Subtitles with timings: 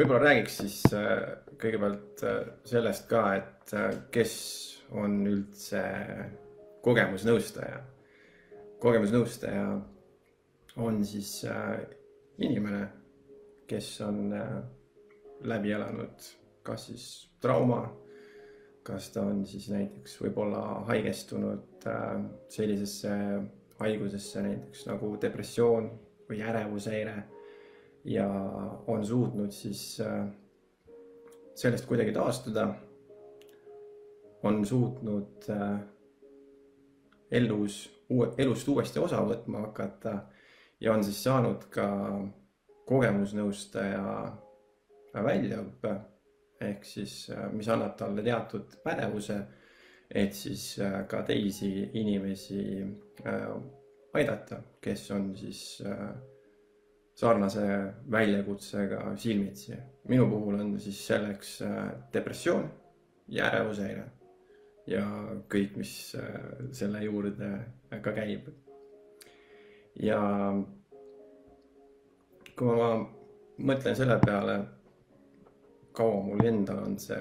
[0.00, 1.20] võib-olla räägiks siis äh,
[1.60, 4.34] kõigepealt äh, sellest ka, et äh, kes
[4.96, 5.82] on üldse
[6.82, 7.82] kogemusnõustaja.
[8.80, 9.66] kogemusnõustaja
[10.80, 11.44] on siis
[12.40, 12.86] inimene,
[13.68, 14.32] kes on
[15.44, 16.30] läbi elanud
[16.64, 17.04] kas siis
[17.40, 17.82] trauma,
[18.82, 21.84] kas ta on siis näiteks võib-olla haigestunud
[22.48, 23.12] sellisesse
[23.80, 25.90] haigusesse näiteks nagu depressioon
[26.28, 27.18] või ärevushäire
[28.04, 28.28] ja
[28.86, 30.26] on suutnud siis äh,
[31.54, 32.74] sellest kuidagi taastuda.
[34.42, 35.80] on suutnud äh,
[37.30, 38.04] elus,
[38.38, 40.14] elust uuesti osa võtma hakata
[40.80, 41.88] ja on siis saanud ka
[42.88, 44.32] kogemusnõustaja
[45.14, 45.94] väljaõppe
[46.60, 49.40] ehk siis, äh, mis annab talle teatud pädevuse,
[50.10, 52.62] et siis ka teisi inimesi
[54.14, 56.14] aidata, kes on siis äh,
[57.20, 59.76] sarnase väljakutsega silmitsi.
[60.08, 62.70] minu puhul on siis selleks äh, depressioon
[63.28, 64.04] ja ärevushäire
[64.86, 65.04] ja
[65.52, 66.40] kõik, mis äh,
[66.72, 67.50] selle juurde
[68.02, 68.48] ka käib.
[70.02, 70.20] ja
[72.56, 72.88] kui ma
[73.70, 74.56] mõtlen selle peale,
[75.92, 77.20] kaua mul endal on see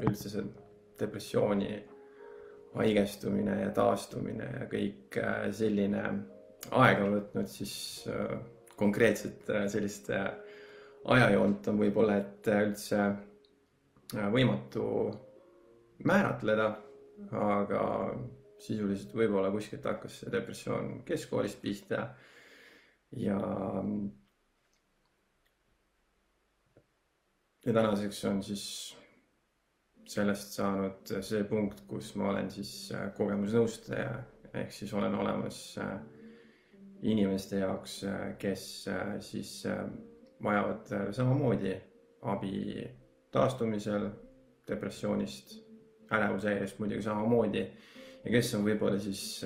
[0.00, 0.46] üldse see
[1.00, 1.74] depressiooni
[2.78, 6.06] haigestumine ja taastumine ja kõik äh, selline
[6.70, 7.76] aega võtnud, siis
[8.80, 10.26] konkreetset äh, sellist äh,
[11.04, 13.08] ajajoont on võib-olla, et äh, üldse
[14.34, 14.84] võimatu
[16.08, 16.64] määratleda,
[17.38, 17.82] aga
[18.60, 22.00] sisuliselt võib-olla kuskilt hakkas see depressioon keskkoolist pihta
[23.14, 23.38] ja
[27.66, 28.64] ja tänaseks on siis
[30.10, 34.18] sellest saanud see punkt, kus ma olen siis kogemusnõustaja
[34.54, 36.00] ehk siis olen olemas äh,
[37.02, 38.04] inimeste jaoks,
[38.38, 39.84] kes äh, siis äh,
[40.42, 41.74] vajavad äh, samamoodi
[42.22, 42.84] abi
[43.32, 44.10] taastumisel
[44.68, 45.54] depressioonist,
[46.12, 47.62] ärevushäirest muidugi samamoodi.
[48.24, 49.40] Ja kes on võib-olla siis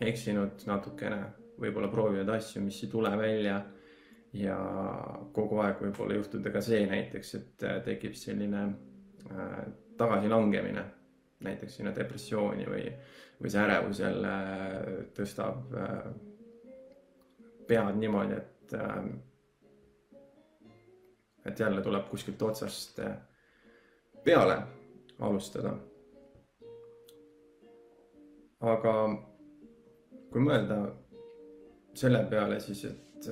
[0.00, 1.18] eksinud natukene,
[1.58, 3.56] võib-olla proovinud asju, mis ei tule välja.
[4.36, 4.58] Ja
[5.34, 8.62] kogu aeg võib-olla juhtuda ka see näiteks, et tekib selline
[9.98, 10.84] tagasilangemine
[11.42, 12.84] näiteks sinna depressiooni või,
[13.40, 14.32] või see ärevus jälle
[15.16, 16.06] tõstab äh,
[17.68, 19.04] pead niimoodi, et, äh,
[21.44, 23.16] et jälle tuleb kuskilt otsast äh,
[24.24, 24.62] peale
[25.20, 25.76] alustada.
[28.66, 28.92] aga
[30.32, 30.76] kui mõelda
[31.94, 33.28] selle peale, siis et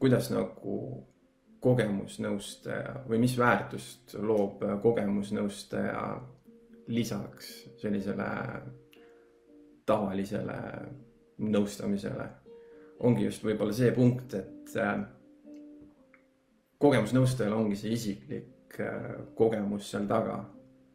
[0.00, 0.78] kuidas nagu
[1.62, 6.06] kogemusnõustaja või mis väärtust loob kogemusnõustaja
[6.88, 8.28] lisaks sellisele
[9.86, 10.58] tavalisele
[11.42, 12.28] nõustamisele.
[13.02, 15.00] Ongi just võib-olla see punkt, et äh,
[16.82, 20.38] kogemusnõustajal ongi see isiklik äh, kogemus seal taga,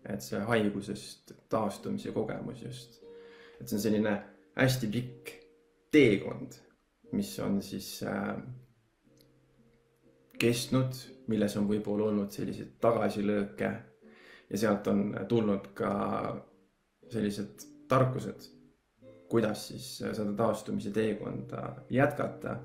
[0.07, 3.01] et see haigusest taastumise kogemus just,
[3.59, 4.15] et see on selline
[4.55, 5.33] hästi pikk
[5.91, 6.55] teekond,
[7.11, 8.37] mis on siis äh,
[10.39, 10.95] kestnud,
[11.27, 13.71] milles on võib-olla olnud selliseid tagasilööke.
[14.47, 15.91] Ja sealt on tulnud ka
[17.09, 18.49] sellised tarkused,
[19.29, 22.57] kuidas siis seda taastumise teekonda jätkata.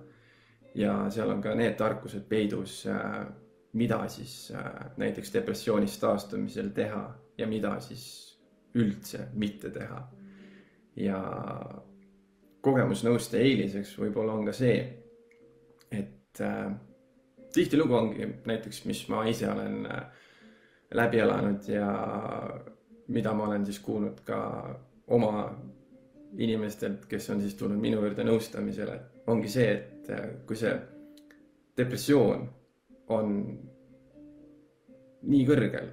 [0.75, 2.87] ja seal on ka need tarkused peidus,
[3.73, 4.53] mida siis
[4.97, 8.39] näiteks depressioonist taastumisel teha ja mida siis
[8.75, 10.09] üldse mitte teha.
[10.97, 11.19] ja
[12.63, 14.77] kogemusnõustaja eeliseks võib-olla on ka see,
[15.91, 16.73] et äh,
[17.55, 20.05] tihtilugu ongi näiteks, mis ma ise olen äh,
[20.95, 21.89] läbi elanud ja
[23.13, 24.39] mida ma olen siis kuulnud ka
[25.13, 25.45] oma
[26.39, 28.97] inimestelt, kes on siis tulnud minu juurde nõustamisele,
[29.33, 30.73] ongi see, et äh, kui see
[31.77, 32.47] depressioon
[33.13, 33.35] on
[35.23, 35.91] nii kõrgel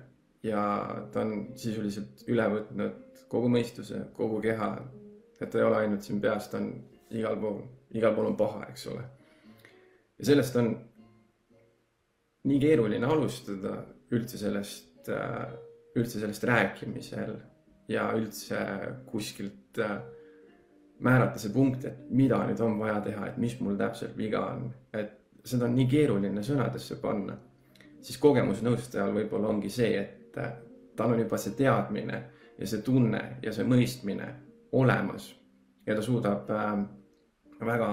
[0.47, 0.63] ja
[1.11, 4.69] ta on sisuliselt üle võtnud kogu mõistuse, kogu keha,
[5.39, 6.71] et ta ei ole ainult siin peas, ta on
[7.11, 7.59] igal pool,
[7.95, 9.03] igal pool on paha, eks ole.
[10.19, 10.71] ja sellest on
[12.49, 13.81] nii keeruline alustada
[14.15, 15.68] üldse sellest Äh,
[15.99, 17.35] üldse sellest rääkimisel
[17.89, 18.59] ja üldse
[19.09, 19.97] kuskilt äh,
[20.99, 24.67] määrata see punkt, et mida nüüd on vaja teha, et mis mul täpselt viga on,
[24.93, 25.15] et
[25.47, 27.37] seda on nii keeruline sõnadesse panna,
[28.01, 30.53] siis kogemusnõustajal võib-olla ongi see, et äh,
[30.99, 32.23] tal on juba see teadmine
[32.59, 34.27] ja see tunne ja see mõistmine
[34.75, 35.29] olemas
[35.87, 36.49] ja ta suudab
[37.65, 37.89] väga,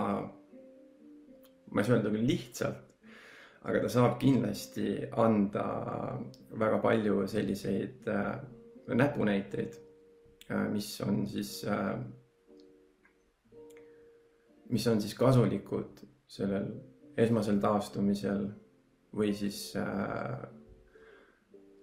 [1.70, 2.82] ma ei saa öelda küll lihtsalt,
[3.66, 4.90] aga ta saab kindlasti
[5.24, 5.66] anda
[6.62, 8.36] väga palju selliseid äh,
[8.88, 9.78] näpunäiteid
[10.50, 11.96] äh,, mis on siis äh,,
[14.70, 16.68] mis on siis kasulikud sellel
[17.16, 18.46] esmasel taastumisel
[19.16, 20.46] või siis äh,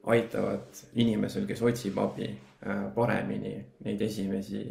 [0.03, 4.63] aitavad inimesel, kes otsib abi äh,, paremini neid esimesi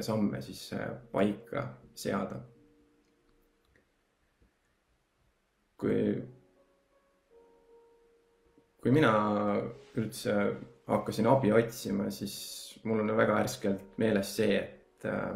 [0.00, 2.40] samme siis äh, paika seada.
[5.78, 5.98] Kui,
[8.82, 9.12] kui mina
[9.98, 10.34] üldse
[10.88, 12.36] hakkasin abi otsima, siis
[12.84, 15.34] mul on väga värskelt meeles see, et äh,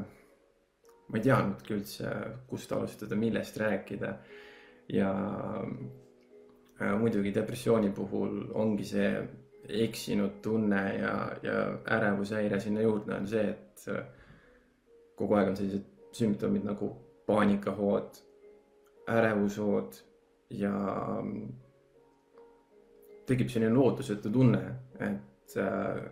[1.08, 2.14] ma ei teadnudki üldse,
[2.48, 4.14] kust alustada, millest rääkida.
[4.88, 5.10] ja
[6.80, 9.10] äh, muidugi depressiooni puhul ongi see
[9.84, 11.12] eksinud tunne ja,
[11.42, 11.58] ja
[11.96, 14.04] ärevushäire sinna juurde on see, et äh,
[15.16, 16.90] kogu aeg on sellised sümptomid nagu
[17.26, 18.18] paanikahood,
[19.08, 20.00] ärevushood
[20.58, 20.72] ja
[21.22, 21.52] mm,
[23.26, 24.62] tekib selline lootusetu tunne,
[25.00, 26.02] et äh,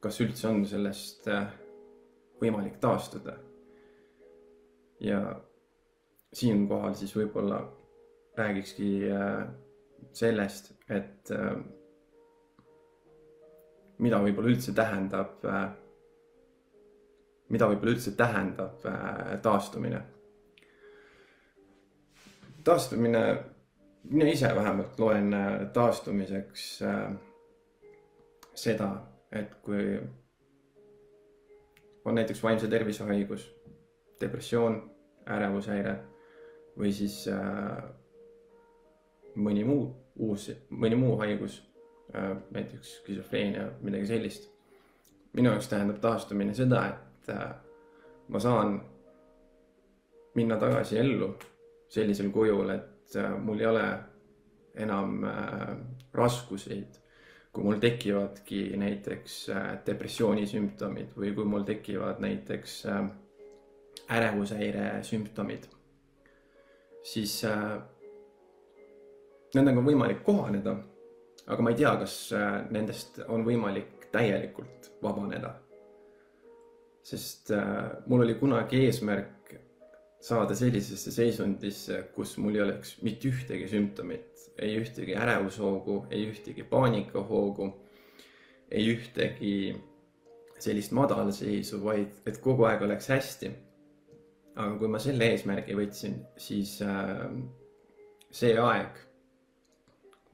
[0.00, 1.28] kas üldse on sellest
[2.40, 3.36] võimalik taastuda
[5.00, 5.20] ja
[6.32, 7.60] siinkohal siis võib-olla
[8.38, 9.48] räägikski äh,
[10.12, 11.56] sellest, et äh,
[13.98, 15.66] mida võib-olla üldse tähendab, äh,
[17.50, 18.84] mida võib-olla üldse tähendab
[19.42, 20.02] taastumine.
[22.64, 23.22] taastumine,
[24.04, 25.34] mina ise vähemalt loen
[25.72, 26.82] taastumiseks
[28.54, 28.88] seda,
[29.32, 30.00] et kui
[32.04, 33.44] on näiteks vaimse tervise haigus
[34.20, 34.80] depressioon,
[35.30, 35.96] ärevushäire
[36.78, 37.82] või siis äh,
[39.36, 39.88] mõni muu
[40.20, 41.60] uus, mõni muu haigus
[42.14, 44.50] äh,, näiteks skisofreenia, midagi sellist.
[45.32, 47.50] minu jaoks tähendab taastumine seda, et äh,
[48.28, 48.80] ma saan
[50.34, 51.34] minna tagasi ellu
[51.88, 53.84] sellisel kujul, et äh, mul ei ole
[54.74, 55.76] enam äh,
[56.14, 56.98] raskuseid,
[57.52, 62.76] kui mul tekivadki näiteks äh, depressiooni sümptomid või kui mul tekivad näiteks
[64.10, 65.66] ärevushäire sümptomid,
[67.06, 67.40] siis
[69.54, 70.76] nendega on võimalik kohaneda.
[71.46, 72.14] aga ma ei tea, kas
[72.70, 75.54] nendest on võimalik täielikult vabaneda.
[77.02, 77.52] sest
[78.06, 79.39] mul oli kunagi eesmärk
[80.20, 86.64] saada sellisesse seisundisse, kus mul ei oleks mitte ühtegi sümptomit, ei ühtegi ärevushoogu, ei ühtegi
[86.68, 87.70] paanikahoogu,
[88.70, 89.54] ei ühtegi
[90.60, 93.50] sellist madalseisu, vaid et kogu aeg oleks hästi.
[94.60, 97.30] Aga kui ma selle eesmärgi võtsin, siis äh,
[98.34, 98.98] see aeg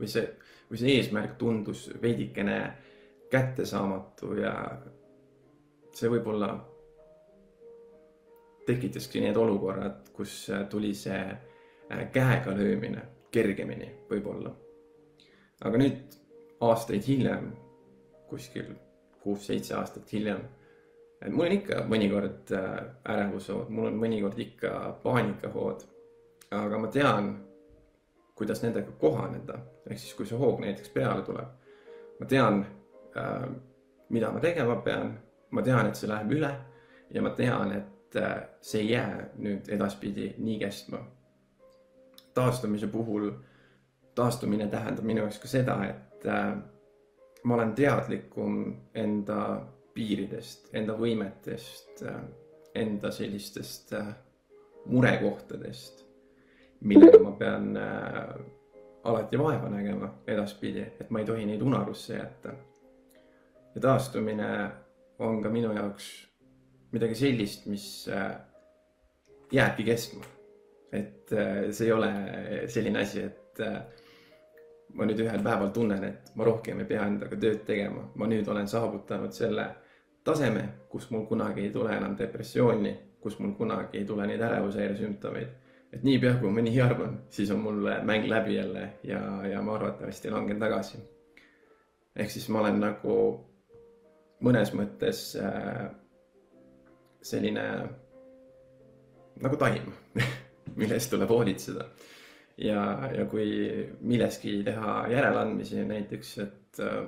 [0.01, 0.25] või see,
[0.71, 2.59] või see eesmärk tundus veidikene
[3.31, 4.55] kättesaamatu ja
[5.95, 6.51] see võib-olla
[8.67, 13.03] tekitaski need olukorrad, kus tuli see äh, käega löömine
[13.33, 14.55] kergemini võib-olla.
[15.65, 16.19] aga nüüd
[16.61, 17.51] aastaid hiljem,
[18.29, 18.75] kuskil
[19.23, 20.43] kuus-seitse aastat hiljem
[21.21, 22.79] et mul on ikka mõnikord äh,
[23.13, 24.73] ärevushood, mul on mõnikord ikka
[25.03, 25.87] paanikahood.
[26.57, 27.31] aga ma tean,
[28.39, 29.59] kuidas nendega kohaneda,
[29.91, 31.49] ehk siis, kui see hoog näiteks peale tuleb.
[32.21, 32.65] ma tean,
[33.17, 33.49] äh,
[34.09, 35.17] mida ma tegema pean,
[35.51, 36.53] ma tean, et see läheb üle
[37.11, 40.99] ja ma tean, et äh, see ei jää nüüd edaspidi nii kestma.
[42.35, 43.31] taastumise puhul,
[44.15, 46.25] taastumine tähendab minu jaoks ka seda, et
[47.45, 48.59] ma olen teadlikum
[48.95, 49.39] enda
[49.95, 52.03] piiridest, enda võimetest,
[52.77, 54.13] enda sellistest äh,
[54.87, 56.05] murekohtadest,
[56.81, 58.35] millega ma pean äh,
[59.05, 62.55] alati vaeva nägema edaspidi, et ma ei tohi neid unarusse jätta.
[63.75, 64.71] ja taastumine
[65.19, 66.11] on ka minu jaoks
[66.97, 68.33] midagi sellist, mis äh,
[69.53, 70.33] jääbki kestma.
[70.97, 71.33] et
[71.75, 72.09] see ei ole
[72.73, 73.59] selline asi, et
[74.97, 78.47] ma nüüd ühel päeval tunnen, et ma rohkem ei pea endaga tööd tegema, ma nüüd
[78.49, 79.67] olen saavutanud selle
[80.27, 84.97] taseme, kus mul kunagi ei tule enam depressiooni, kus mul kunagi ei tule neid ärevushäire
[84.99, 85.53] sümptomeid.
[85.93, 89.75] et niipea, kui ma nii arvan, siis on mul mäng läbi jälle ja, ja ma
[89.75, 90.99] arvatavasti langen tagasi.
[92.17, 93.15] ehk siis ma olen nagu
[94.43, 95.87] mõnes mõttes äh,
[97.27, 97.65] selline
[99.43, 99.93] nagu taim
[100.81, 101.87] mille eest tuleb hoolitseda.
[102.59, 103.49] ja, ja kui
[104.01, 107.01] milleski teha järeleandmisi, näiteks, et äh,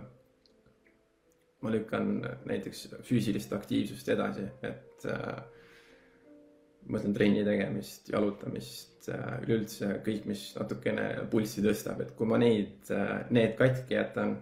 [1.63, 5.39] ma lükkan näiteks füüsilist aktiivsust edasi, et äh,
[6.89, 12.93] mõtlen trenni tegemist, jalutamist äh,, üleüldse kõik, mis natukene pulssi tõstab, et kui ma neid
[12.95, 14.39] äh,, need katki jätan,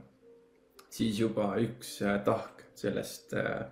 [0.92, 3.64] siis juba üks äh, tahk sellest äh,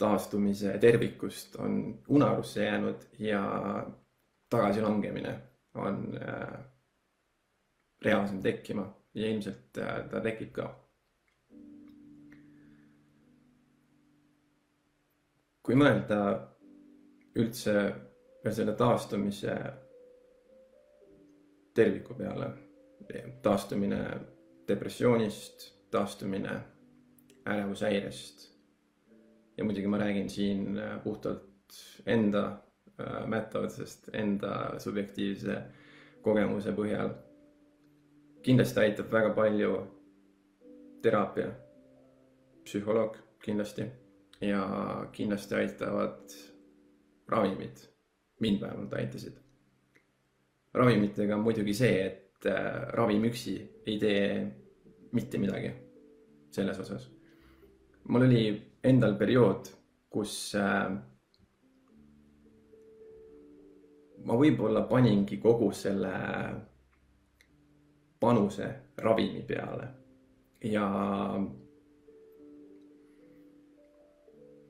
[0.00, 1.76] taastumise tervikust on
[2.08, 3.42] unarusse jäänud ja
[4.50, 5.34] tagasilangemine
[5.74, 6.58] on äh,
[8.04, 10.70] reaalsem tekkima ja ilmselt äh, ta tekib ka
[15.62, 16.16] kui mõelda
[17.38, 17.74] üldse
[18.42, 19.54] veel selle taastumise
[21.74, 22.50] terviku peale.
[23.42, 24.00] taastumine
[24.68, 26.60] depressioonist, taastumine
[27.46, 28.49] ärevushäirest.
[29.60, 31.44] Ja muidugi ma räägin siin äh, puhtalt
[32.06, 32.62] enda
[33.00, 35.62] äh, mättavusest, enda subjektiivse
[36.22, 37.12] kogemuse põhjal.
[38.42, 39.72] kindlasti aitab väga palju
[41.04, 41.50] teraapia,
[42.64, 43.84] psühholoog kindlasti
[44.40, 44.62] ja
[45.12, 46.32] kindlasti aitavad
[47.28, 47.84] ravimid,
[48.40, 49.36] mind vähemalt aitasid.
[50.74, 54.24] ravimitega on muidugi see, et äh, ravim üksi ei tee
[55.12, 55.74] mitte midagi
[56.50, 57.10] selles osas.
[58.08, 59.70] mul oli endal periood,
[60.10, 60.90] kus äh,
[64.24, 66.12] ma võib-olla paningi kogu selle
[68.20, 68.68] panuse
[69.00, 69.88] ravimi peale.
[70.60, 70.86] Ja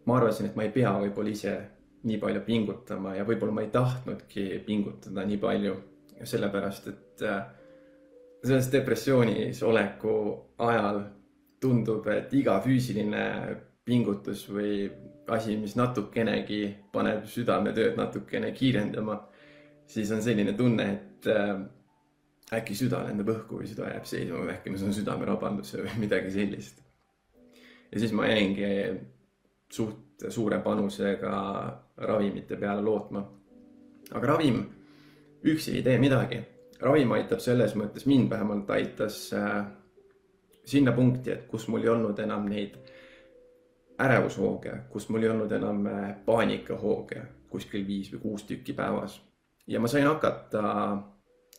[0.06, 1.54] ma arvasin, et ma ei pea võib-olla ise
[2.06, 5.74] nii palju pingutama ja võib-olla ma ei tahtnudki pingutada nii palju,
[6.22, 7.40] sellepärast et äh,
[8.44, 10.14] selles depressioonis oleku
[10.58, 11.02] ajal
[11.60, 13.24] tundub, et iga füüsiline
[13.84, 14.88] pingutus või
[15.30, 19.16] asi, mis natukenegi paneb südametööd natukene kiirendama,
[19.90, 21.54] siis on selline tunne, et äh,
[22.58, 26.34] äkki süda lendab õhku või süda jääb seisma või äkki ma saan südamerabanduse või midagi
[26.34, 26.82] sellist.
[27.90, 28.70] ja siis ma jäingi
[29.70, 31.34] suht suure panusega
[31.96, 33.22] ravimite peale lootma.
[34.12, 34.64] aga ravim
[35.44, 36.40] üksi ei tee midagi.
[36.80, 39.66] ravim aitab selles mõttes, mind vähemalt aitas äh,
[40.64, 42.76] sinna punkti, et kus mul ei olnud enam neid
[44.00, 49.20] ärevushooge, kus mul ei olnud enam äh, paanikahooge kuskil viis või kuus tükki päevas.
[49.66, 50.62] ja ma sain hakata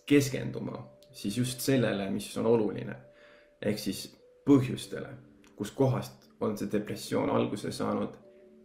[0.06, 2.96] keskenduma siis just sellele, mis on oluline.
[3.62, 5.10] ehk siis põhjustele,
[5.56, 8.16] kuskohast on see depressioon alguse saanud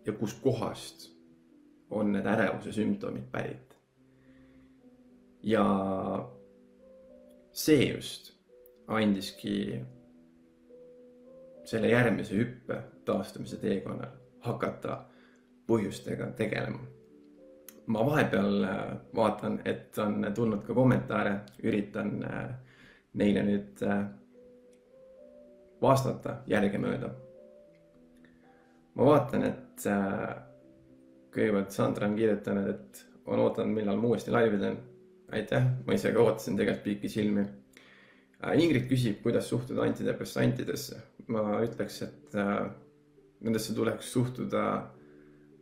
[0.07, 1.11] ja kuskohast
[1.91, 3.77] on need ärevuse sümptomid pärit.
[5.43, 5.67] ja
[7.53, 8.33] see just
[8.87, 9.81] andiski
[11.65, 14.13] selle järgmise hüppe taastumise teekonnal
[14.47, 15.01] hakata
[15.67, 16.85] põhjustega tegelema.
[17.87, 18.79] ma vahepeal äh,
[19.15, 22.49] vaatan, et on tulnud ka kommentaare, üritan äh,
[23.15, 24.01] neile nüüd äh,
[25.83, 27.11] vastata järgemööda.
[28.95, 29.87] ma vaatan, et
[31.37, 34.79] kõigepealt Sandra on kirjutanud, et on ootanud, millal ma uuesti laivi teen.
[35.37, 37.45] aitäh, ma ise ka ootasin tegelikult pikisilmi.
[38.55, 41.01] Ingrid küsib, kuidas suhtuda antidepressantidesse.
[41.29, 42.37] ma ütleks, et
[43.41, 44.63] nendesse tuleks suhtuda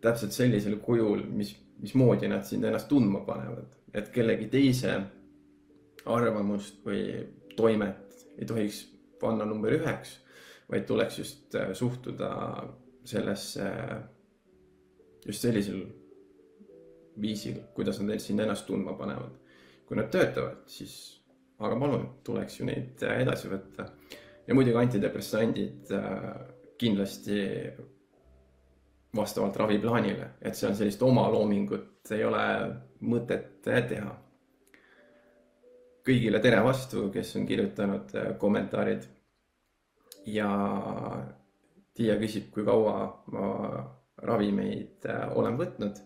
[0.04, 3.72] täpselt sellisel kujul, mis, mismoodi nad sind ennast tundma panevad.
[3.94, 4.94] et kellegi teise
[6.10, 7.02] arvamust või
[7.56, 8.80] toimet ei tohiks
[9.20, 10.16] panna number üheks,
[10.70, 12.30] vaid tuleks just äh, suhtuda
[13.04, 13.68] sellesse
[15.26, 15.84] just sellisel
[17.20, 19.40] viisil, kuidas nad sind ennast tundma panevad.
[19.84, 21.20] kui nad töötavad, siis
[21.60, 23.88] aga palun, tuleks ju neid äh, edasi võtta.
[24.46, 27.40] ja muidugi antidepressandid äh, kindlasti
[29.16, 32.44] vastavalt raviplaanile, et seal sellist omaloomingut ei ole
[33.04, 34.12] mõtet teha.
[36.04, 39.06] kõigile tere vastu, kes on kirjutanud äh, kommentaarid.
[40.26, 40.48] ja
[41.94, 43.46] Tiia küsib, kui kaua ma
[44.18, 46.00] ravimeid äh, olen võtnud,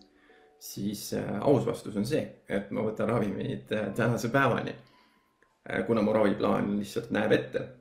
[0.59, 4.75] siis äh, aus vastus on see, et ma võtan ravimeid tänase päevani.
[5.87, 7.78] kuna mu raviplaan lihtsalt näeb ette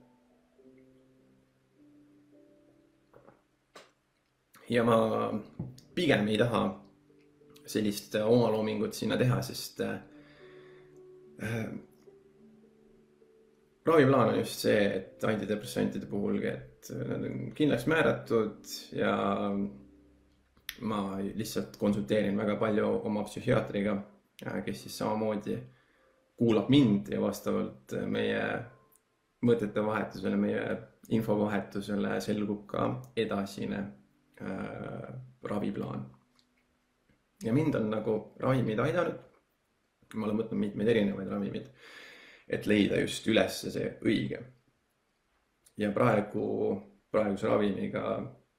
[4.71, 4.99] ja ma
[5.95, 6.63] pigem ei taha
[7.69, 9.99] sellist omaloomingut sinna teha, sest äh,
[13.87, 19.15] raviplaan on just see, et antidepressantide puhulgi, et nad on kindlaks määratud ja
[20.81, 21.01] ma
[21.35, 23.97] lihtsalt konsulteerin väga palju oma psühhiaatriga,
[24.65, 25.57] kes siis samamoodi
[26.39, 28.43] kuulab mind ja vastavalt meie
[29.45, 30.65] mõtete vahetusele, meie
[31.15, 33.83] infovahetusele selgub ka edasine
[34.43, 35.09] äh,
[35.43, 36.07] raviplaan.
[37.43, 39.19] ja mind on nagu ravimid aidanud.
[40.15, 41.67] ma olen võtnud mitmeid erinevaid ravimeid,
[42.49, 44.43] et leida just üles see õige.
[45.77, 46.47] ja praegu,
[47.11, 48.05] praeguse ravimiga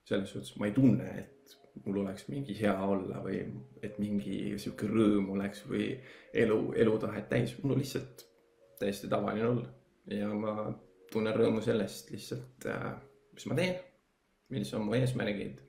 [0.08, 3.42] selles suhtes ma ei tunne, et mul oleks mingi hea olla või
[3.86, 5.92] et mingi sihuke rõõm oleks või
[6.34, 8.26] elu, elutahet täis, mul on lihtsalt
[8.80, 9.70] täiesti tavaline olla
[10.10, 10.56] ja ma
[11.12, 12.94] tunnen rõõmu sellest lihtsalt, äh,
[13.34, 13.80] mis ma teen,
[14.50, 15.62] millised on mu eesmärgid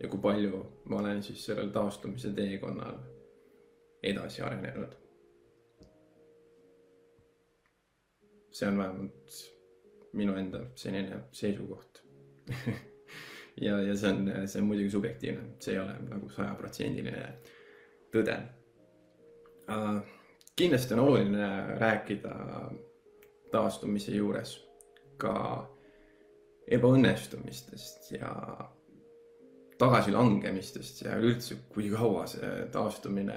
[0.00, 2.98] ja kui palju ma olen siis sellel taastumise teekonnal
[4.02, 4.96] edasi arenenud.
[8.56, 9.32] see on vähemalt
[10.16, 11.98] minu enda selline seisukoht
[13.66, 17.26] ja, ja see on, see on muidugi subjektiivne, see ei ole nagu sajaprotsendiline
[18.14, 18.36] tõde
[19.68, 19.98] uh,.
[20.56, 21.50] kindlasti on oluline
[21.82, 22.32] rääkida
[23.52, 24.56] taastumise juures
[25.20, 25.34] ka
[26.72, 28.32] ebaõnnestumistest ja
[29.78, 33.36] tagasilangemistest ja üleüldse, kui kaua see taastumine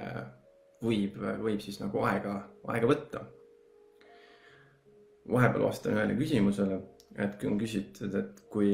[0.84, 2.38] võib, võib siis nagu aega,
[2.72, 3.26] aega võtta.
[5.30, 6.80] vahepeal vastan ühele küsimusele,
[7.22, 8.72] et kui on küsitud, et kui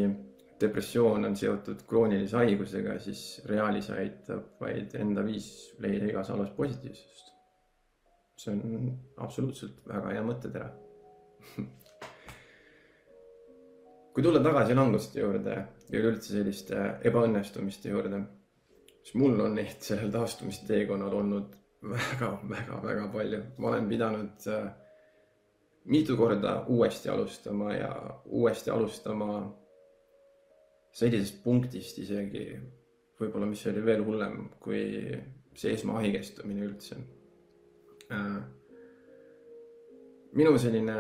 [0.61, 5.51] depressioon on seotud kroonilise haigusega, siis reaalis aitab vaid enda viis
[5.83, 7.35] leida igas alas positiivsust.
[8.37, 8.91] see on
[9.25, 10.67] absoluutselt väga hea mõttetera
[14.17, 15.55] kui tulla tagasi languste juurde
[15.91, 18.23] ja üleüldse selliste ebaõnnestumiste juurde,
[19.05, 21.53] siis mul on neid sellel taastumisteekonnal olnud
[21.93, 23.43] väga-väga-väga palju.
[23.59, 24.71] ma olen pidanud äh,
[25.93, 27.93] mitu korda uuesti alustama ja
[28.25, 29.53] uuesti alustama
[30.97, 32.49] sellisest punktist isegi
[33.21, 34.83] võib-olla, mis oli veel hullem kui
[35.53, 37.03] see esmahaigestumine üldse.
[38.09, 38.39] Äh,
[40.33, 40.97] minu selline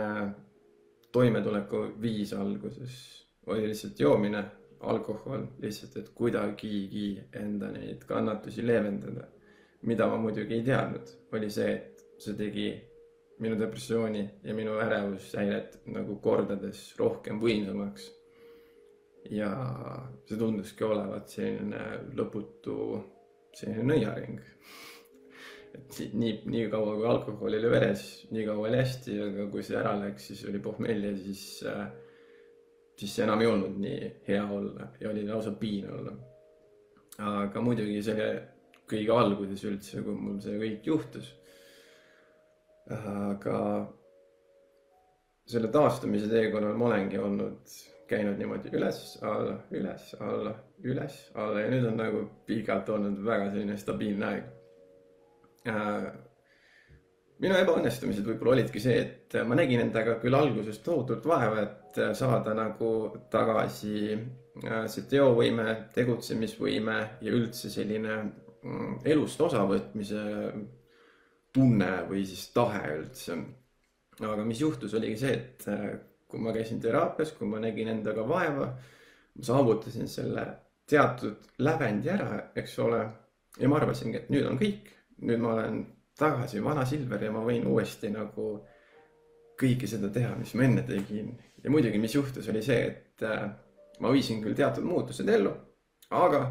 [1.16, 2.96] toimetuleku viis alguses
[3.46, 4.44] oli lihtsalt joomine,
[4.80, 7.06] alkohol, lihtsalt, et kuidagigi
[7.40, 9.24] enda neid kannatusi leevendada.
[9.86, 12.66] mida ma muidugi ei teadnud, oli see, et see tegi
[13.38, 18.10] minu depressiooni ja minu ärevushäiret nagu kordades rohkem võimsamaks.
[19.30, 19.50] ja
[20.26, 21.84] see tunduski olevat selline
[22.18, 22.76] lõputu,
[23.54, 24.42] selline nõiaring
[25.76, 28.02] et nii, nii kaua kui alkohol oli veres,
[28.32, 31.86] nii kaua oli hästi, aga kui see ära läks, siis oli pohmell ja siis äh,,
[32.96, 36.12] siis enam ei olnud nii hea olla ja oli lausa piin olla.
[37.18, 38.28] aga muidugi selle
[38.90, 41.32] kõige alguses üldse, kui mul see kõik juhtus.
[42.86, 43.58] aga
[45.46, 47.76] selle taastumise teekonnal ma olengi olnud,
[48.10, 50.52] käinud niimoodi üles-alla, üles-alla,
[50.86, 54.55] üles-alla ja nüüd on nagu pikalt olnud väga selline stabiilne aeg
[57.42, 62.54] minu ebaõnnestumised võib-olla olidki see, et ma nägin endaga küll alguses tohutult vaeva, et saada
[62.56, 62.90] nagu
[63.32, 70.24] tagasi äh, see teovõime, tegutsemisvõime ja üldse selline mm, elust osavõtmise
[71.56, 73.38] tunne või siis tahe üldse.
[74.20, 75.88] aga mis juhtus, oligi see, et äh,
[76.26, 78.72] kui ma käisin teraapias, kui ma nägin endaga vaeva,
[79.36, 80.46] ma saavutasin selle
[80.88, 83.06] teatud lävendi ära, eks ole.
[83.60, 84.90] ja ma arvasingi, et nüüd on kõik
[85.22, 85.84] nüüd ma olen
[86.18, 88.48] tagasi vana Silver ja ma võin uuesti nagu
[89.60, 91.32] kõike seda teha, mis ma enne tegin.
[91.64, 93.46] ja muidugi, mis juhtus, oli see, et äh,
[94.00, 95.52] ma viisin küll teatud muutused ellu,
[96.10, 96.42] aga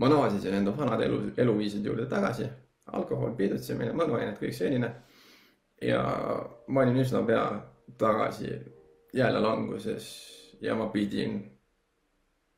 [0.00, 2.48] ma naasisin enda vanade elu, eluviiside juurde tagasi.
[2.90, 4.90] alkohol, piidutsemine, mõnuained, kõik selline.
[5.82, 6.02] ja
[6.66, 7.44] ma olin üsna pea
[7.98, 8.50] tagasi
[9.14, 10.08] jälle languses
[10.60, 11.38] ja ma pidin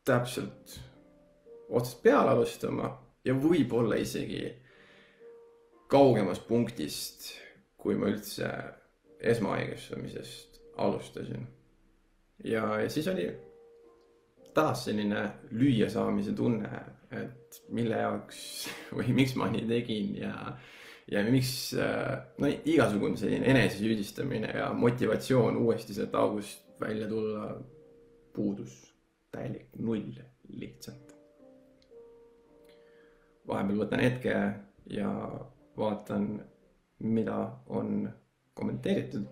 [0.04, 0.80] täpselt
[1.68, 2.90] otsast peale alustama
[3.24, 4.61] ja võib-olla isegi
[5.92, 7.32] kaugemast punktist,
[7.80, 8.48] kui ma üldse
[9.22, 11.46] esmahaigestumisest alustasin.
[12.44, 13.28] ja, ja siis oli
[14.54, 16.70] taas selline lüüasaamise tunne,
[17.12, 18.40] et mille jaoks
[18.96, 20.34] või miks ma nii tegin ja,
[21.12, 21.52] ja miks,
[22.40, 27.52] no igasugune selline enesesüüdistamine ja motivatsioon uuesti sealt august välja tulla
[28.32, 28.74] puudus
[29.32, 30.12] täielik null
[30.48, 31.12] lihtsalt.
[33.46, 34.34] vahepeal võtan hetke
[34.90, 35.10] ja
[35.76, 36.44] vaatan,
[36.98, 38.10] mida on
[38.54, 39.26] kommenteeritud.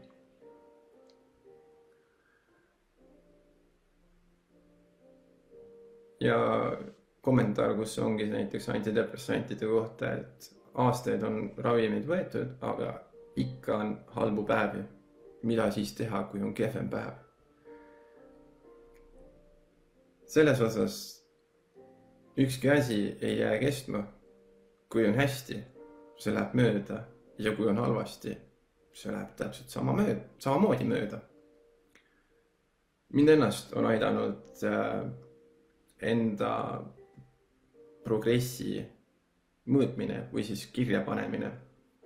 [6.20, 6.36] ja
[7.20, 12.92] kommentaar, kus ongi näiteks antidepressantide kohta, et aastaid on ravimeid võetud, aga
[13.36, 14.84] ikka on halbu päevi.
[15.42, 17.14] mida siis teha, kui on kehvem päev?
[20.26, 20.96] selles osas
[22.36, 24.04] ükski asi ei jää kestma,
[24.92, 25.64] kui on hästi
[26.20, 27.00] see läheb mööda
[27.40, 28.34] ja kui on halvasti,
[28.92, 31.20] see läheb täpselt sama mööda, samamoodi mööda.
[33.12, 35.06] mind ennast on aidanud äh,
[36.12, 36.52] enda
[38.04, 38.84] progressi
[39.70, 41.50] mõõtmine või siis kirjapanemine.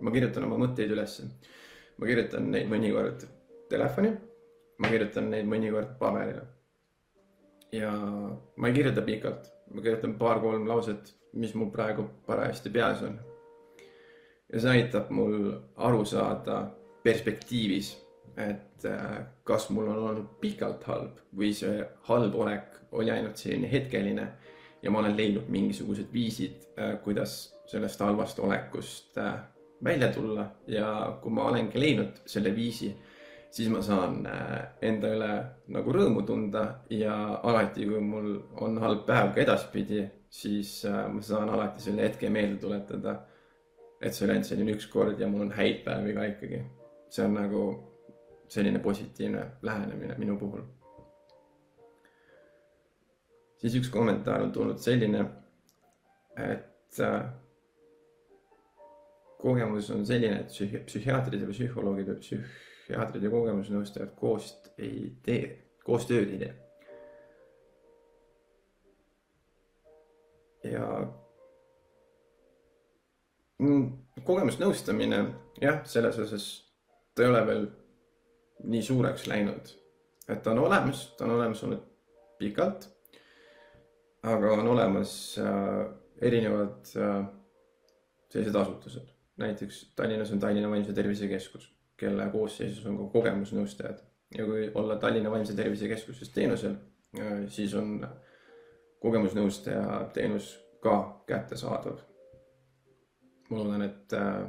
[0.00, 1.28] ma kirjutan oma mõtteid ülesse.
[1.98, 3.26] ma kirjutan neid mõnikord
[3.68, 4.14] telefoni,
[4.78, 6.46] ma kirjutan neid mõnikord paberile.
[7.72, 7.90] ja
[8.56, 13.33] ma ei kirjuta pikalt, ma kirjutan paar-kolm lauset, mis mul praegu parajasti peas on
[14.54, 15.50] ja see aitab mul
[15.82, 16.60] aru saada
[17.04, 17.90] perspektiivis,
[18.38, 23.70] et äh, kas mul on olnud pikalt halb või see halb olek oli ainult selline
[23.70, 24.28] hetkeline
[24.82, 27.34] ja ma olen leidnud mingisugused viisid, äh, kuidas
[27.70, 29.34] sellest halvast olekust äh,
[29.84, 30.46] välja tulla.
[30.70, 32.92] Ja kui ma olengi leidnud selle viisi,
[33.50, 34.22] siis ma saan
[34.82, 35.32] enda üle
[35.74, 41.52] nagu rõõmu tunda ja alati, kui mul on halb päev ka edaspidi, siis ma saan
[41.54, 43.18] alati selle hetke meelde tuletada
[44.04, 46.62] et see ainult selline üks kord ja mul on häid päevi ka ikkagi.
[47.14, 47.62] see on nagu
[48.48, 50.62] selline positiivne lähenemine minu puhul.
[53.58, 55.24] siis üks kommentaar on tulnud selline,
[56.36, 57.22] et äh,
[59.40, 65.48] kogemus on selline, et psühhi-, psühhiaatrid ja psühholoogid või psühhiaatrid ja kogemusnõustajad koos ei tee,
[65.84, 66.54] koostööd ei tee.
[70.64, 70.84] ja
[74.24, 75.20] kogemusnõustamine
[75.62, 76.48] jah, selles osas
[77.14, 77.64] ta ei ole veel
[78.64, 79.70] nii suureks läinud,
[80.28, 81.82] et ta on olemas, ta on olemas olnud
[82.38, 82.90] pikalt.
[84.24, 85.84] aga on olemas äh,
[86.22, 87.26] erinevad äh,
[88.32, 94.02] sellised asutused näiteks Tallinnas on Tallinna Vaimse Tervise Keskus, kelle koosseisus on ka kogemusnõustajad
[94.38, 96.76] ja kui olla Tallinna Vaimse Tervise Keskuses teenusel,
[97.18, 98.06] äh, siis on
[99.00, 101.98] kogemusnõustaja teenus ka kättesaadav.
[103.50, 104.44] Ma loodan, et äh,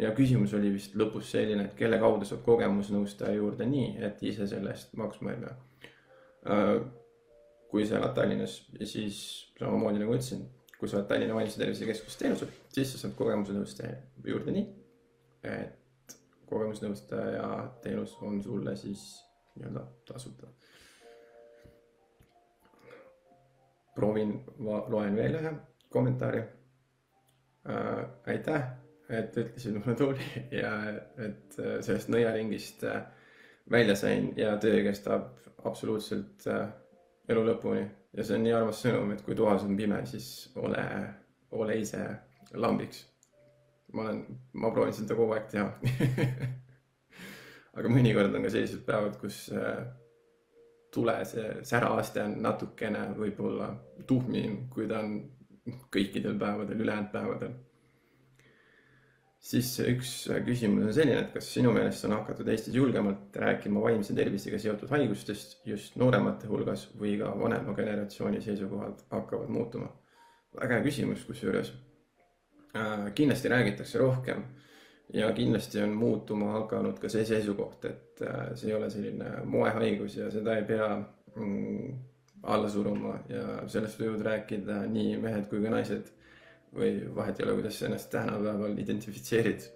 [0.00, 4.48] ja küsimus oli vist lõpus selline, et kelle kaudu saab kogemusnõustaja juurde nii, et ise
[4.50, 5.58] selle eest maksma ei pea.
[6.54, 6.72] Äh,
[7.70, 9.20] kui sa elad Tallinnas, siis
[9.58, 10.48] samamoodi nagu ütlesin
[10.80, 14.62] kui sa oled Tallinna Vaimse Tervise Keskuse teenusel, siis sa saad kogemusnõustaja juurde nii,
[15.44, 16.14] et
[16.48, 17.50] kogemusnõustaja
[17.84, 19.04] teenus on sulle siis
[19.58, 20.48] nii-öelda tasuta.
[23.94, 24.30] proovin,
[24.88, 25.50] loen veel ühe
[25.92, 26.40] kommentaari
[27.68, 28.04] äh,.
[28.26, 28.68] aitäh,
[29.08, 30.28] et ütlesid mulle Tuuli
[30.62, 30.74] ja
[31.18, 33.02] et äh, sellest nõiaringist äh,
[33.70, 35.32] välja sain ja töö kestab
[35.64, 36.68] absoluutselt äh,
[37.28, 37.84] elu lõpuni
[38.16, 40.84] ja see on nii armas sõnum, et kui toas on pime, siis ole,
[41.50, 42.02] ole ise
[42.54, 43.06] lambiks.
[43.92, 45.68] ma olen, ma proovin seda kogu aeg teha
[47.78, 49.82] aga mõnikord on ka sellised päevad, kus äh,
[50.94, 53.70] tule, see säraaste on natukene võib-olla
[54.06, 55.20] tuhmim, kui ta on
[55.92, 57.58] kõikidel päevadel, ülejäänud päevadel
[59.40, 60.12] siis üks
[60.44, 64.92] küsimus on selline, et kas sinu meelest on hakatud Eestis julgemalt rääkima vaimse tervisega seotud
[64.92, 69.88] haigustest just nooremate hulgas või ka vanema generatsiooni seisukohalt hakkavad muutuma?
[70.50, 71.68] väga hea küsimus, kusjuures
[72.74, 74.42] äh, kindlasti räägitakse rohkem
[75.14, 80.18] ja kindlasti on muutuma hakanud ka see seisukoht, et äh, see ei ole selline moehaigus
[80.18, 81.94] ja seda ei pea mm,
[82.42, 86.08] alla suruma ja sellest võivad rääkida nii mehed kui ka naised
[86.76, 89.66] või vahet ei ole, kuidas sa ennast tänapäeval identifitseerid.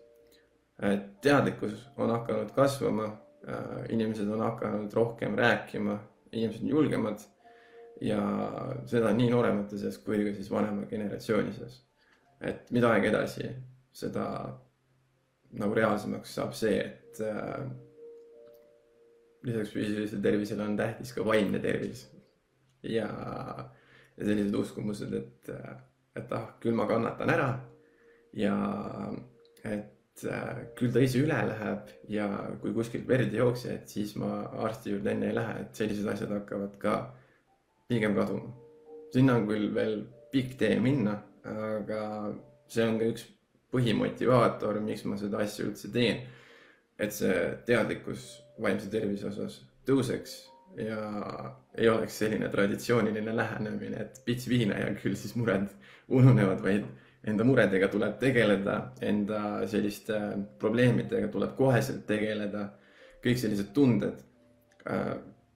[1.23, 3.05] teadlikkus on hakanud kasvama,
[3.49, 5.99] äh, inimesed on hakanud rohkem rääkima,
[6.33, 7.21] inimesed on julgemad
[8.01, 8.21] ja
[8.87, 11.83] seda nii nooremate seas kui ka siis vanema generatsiooni seas.
[12.41, 13.49] et mida aeg edasi,
[13.93, 14.25] seda
[15.53, 17.69] nagu reaalsemaks saab see, et äh,
[19.43, 22.14] lisaks füüsilisele tervisele on tähtis ka vaimne tervis
[22.85, 23.09] ja,
[24.17, 25.53] ja sellised uskumused, et
[26.15, 27.49] et ah, küll ma kannatan ära
[28.39, 28.55] ja
[29.65, 32.29] et äh, küll ta ise üle läheb ja
[32.63, 36.07] kui kuskilt verd ei jookse, et siis ma arsti juurde enne ei lähe, et sellised
[36.11, 36.97] asjad hakkavad ka
[37.91, 38.53] pigem kaduma.
[39.13, 40.01] sinna on küll veel
[40.33, 42.01] pikk tee minna, aga
[42.71, 43.27] see on ka üks
[43.75, 46.25] põhimotivaator, miks ma seda asja üldse teen.
[46.99, 48.27] et see teadlikkus
[48.63, 50.37] vaimse tervise osas tõuseks
[50.77, 55.69] ja ei oleks selline traditsiooniline lähenemine, et pits viina ja küll siis mured
[56.09, 56.87] ununevad, vaid
[57.25, 60.19] enda muredega tuleb tegeleda, enda selliste
[60.61, 62.71] probleemidega tuleb koheselt tegeleda.
[63.25, 64.19] kõik sellised tunded.
[64.85, 65.15] Äh,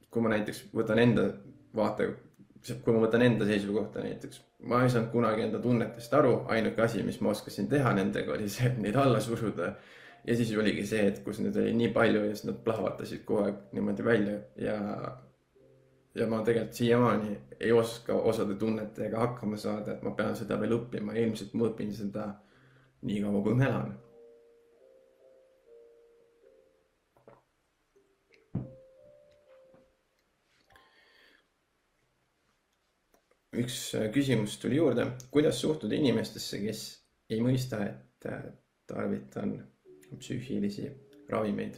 [0.08, 1.26] kui ma näiteks võtan enda
[1.76, 2.06] vaate,
[2.84, 7.02] kui ma võtan enda seisukohta näiteks, ma ei saanud kunagi enda tunnetest aru, ainuke asi,
[7.04, 9.74] mis ma oskasin teha nendega, oli see, et neid alla suruda.
[10.28, 13.46] Ja siis oligi see, et kus neid oli nii palju ja siis nad plahvatasid kogu
[13.46, 14.76] aeg niimoodi välja ja
[16.18, 20.74] ja ma tegelikult siiamaani ei oska osade tunnetega hakkama saada, et ma pean seda veel
[20.76, 22.26] õppima, ilmselt ma õpin seda
[23.08, 23.96] nii kaua, kui ma elan.
[33.58, 33.78] üks
[34.14, 36.82] küsimus tuli juurde, kuidas suhtuda inimestesse, kes
[37.32, 38.28] ei mõista, et
[38.86, 39.56] tarvitan
[40.16, 40.88] psüühilisi
[41.28, 41.76] ravimeid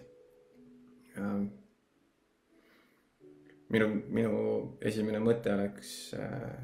[3.70, 4.34] minu, minu
[4.82, 6.54] esimene mõte oleks äh,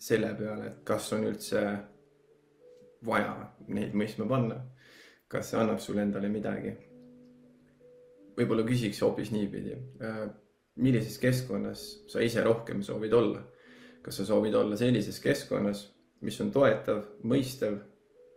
[0.00, 1.64] selle peale, et kas on üldse
[3.04, 3.34] vaja
[3.68, 4.62] neid mõistma panna.
[5.28, 6.74] kas see annab sulle endale midagi?
[8.34, 9.76] võib-olla küsiks hoopis niipidi.
[10.02, 10.26] Äh,
[10.82, 13.42] millises keskkonnas sa ise rohkem soovid olla?
[14.02, 15.86] kas sa soovid olla sellises keskkonnas,
[16.20, 17.78] mis on toetav, mõistev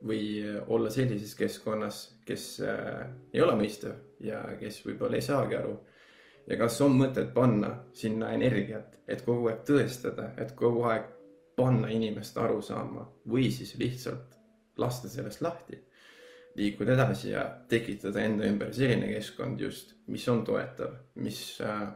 [0.06, 5.78] või olla sellises keskkonnas, kes äh, ei ole mõistev ja kes võib-olla ei saagi aru
[6.48, 11.10] ja kas on mõtet panna sinna energiat, et kogu aeg tõestada, et kogu aeg
[11.58, 14.38] panna inimest aru saama või siis lihtsalt
[14.78, 15.80] lasta sellest lahti,
[16.58, 21.88] liikuda edasi ja tekitada enda ümber selline keskkond just, mis on toetav, mis äh,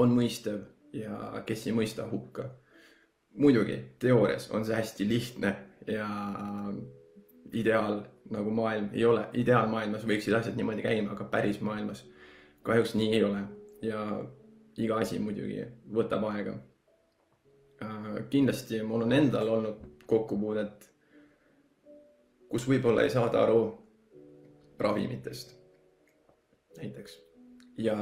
[0.00, 0.64] on mõistev
[0.94, 2.50] ja kes ei mõista hukka.
[3.34, 6.08] muidugi teoorias on see hästi lihtne ja
[7.54, 12.04] ideaal nagu maailm ei ole, ideaalmaailmas võiksid asjad niimoodi käima, aga päris maailmas
[12.64, 13.42] kahjuks nii ei ole.
[13.84, 14.04] Ja
[14.80, 16.56] iga asi muidugi võtab aega.
[18.30, 20.88] kindlasti mul on endal olnud kokkupuudet,
[22.48, 23.60] kus võib-olla ei saada aru
[24.78, 25.54] ravimitest
[26.78, 27.18] näiteks.
[27.78, 27.96] Ja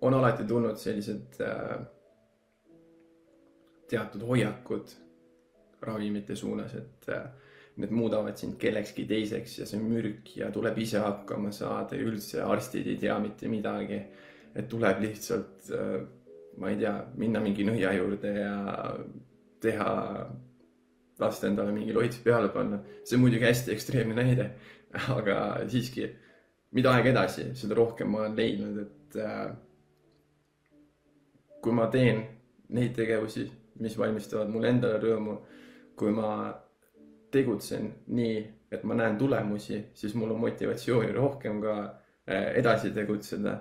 [0.00, 1.86] on alati tulnud sellised äh,
[3.88, 4.92] teatud hoiakud
[5.80, 7.24] ravimite suunas, et äh,
[7.76, 12.06] need muudavad sind kellekski teiseks ja see on mürk ja tuleb ise hakkama saada ja
[12.06, 14.02] üldse arstid ei tea mitte midagi.
[14.54, 16.04] et tuleb lihtsalt äh,,
[16.58, 18.58] ma ei tea, minna mingi nõia juurde ja
[19.64, 19.94] teha,
[21.18, 22.78] lasta endale mingi loits peale panna.
[23.02, 24.50] see on muidugi hästi ekstreemne näide,
[25.16, 25.38] aga
[25.70, 26.06] siiski,
[26.78, 29.48] mida aeg edasi, seda rohkem ma olen leidnud, et äh,
[31.64, 32.22] kui ma teen
[32.76, 33.48] neid tegevusi,
[33.82, 35.38] mis valmistavad mulle endale rõõmu,
[35.98, 36.30] kui ma
[37.34, 38.36] tegutsen nii,
[38.72, 43.58] et ma näen tulemusi, siis mul on motivatsiooni rohkem ka äh, edasi tegutseda.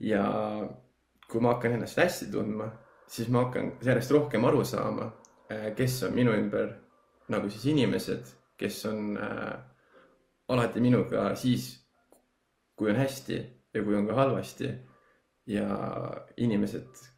[0.00, 0.24] ja
[1.30, 2.66] kui ma hakkan ennast hästi tundma,
[3.08, 5.08] siis ma hakkan järjest rohkem aru saama,
[5.52, 6.74] äh, kes on minu ümber
[7.32, 8.28] nagu siis inimesed,
[8.60, 9.54] kes on äh,
[10.48, 11.70] alati minuga siis,
[12.76, 13.40] kui on hästi
[13.74, 14.74] ja kui on ka halvasti.
[15.46, 15.66] ja
[16.36, 17.15] inimesed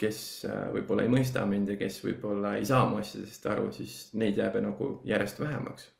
[0.00, 3.96] kes äh, võib-olla ei mõista mind ja kes võib-olla ei saa mu asjadest aru, siis
[4.20, 5.90] neid jääb nagu järjest vähemaks.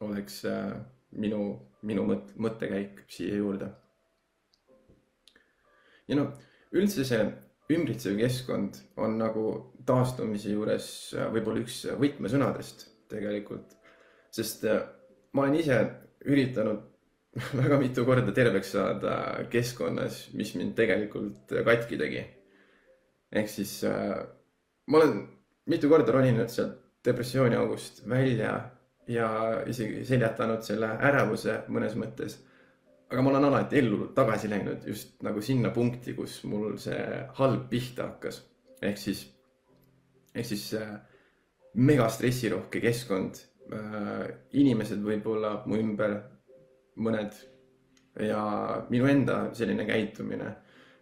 [0.00, 0.74] oleks äh,
[1.16, 1.42] minu,
[1.86, 3.70] minu mõt-, mõttekäik siia juurde.
[6.08, 6.34] ja noh,
[6.74, 7.22] üldse see
[7.70, 9.46] ümbritsev keskkond on nagu
[9.86, 13.78] taastumise juures äh, võib-olla üks võtmesõnadest tegelikult,
[14.34, 15.78] sest ma olen ise
[16.26, 16.82] üritanud
[17.60, 22.24] väga mitu korda terveks saada keskkonnas, mis mind tegelikult katki tegi
[23.32, 24.16] ehk siis äh,
[24.86, 25.22] ma olen
[25.66, 28.52] mitu korda roninud sealt depressiooniaugust välja
[29.08, 29.28] ja
[29.70, 32.38] isegi seljatanud selle ärevuse mõnes mõttes.
[33.10, 37.02] aga ma olen alati ellu tagasi läinud just nagu sinna punkti, kus mul see
[37.38, 38.42] halb pihta hakkas.
[38.82, 39.26] ehk siis,
[40.34, 40.96] ehk siis äh,
[41.74, 44.26] mega stressirohke keskkond äh,.
[44.52, 46.20] inimesed võib-olla mu ümber,
[46.96, 47.34] mõned
[48.20, 48.42] ja
[48.90, 50.54] minu enda selline käitumine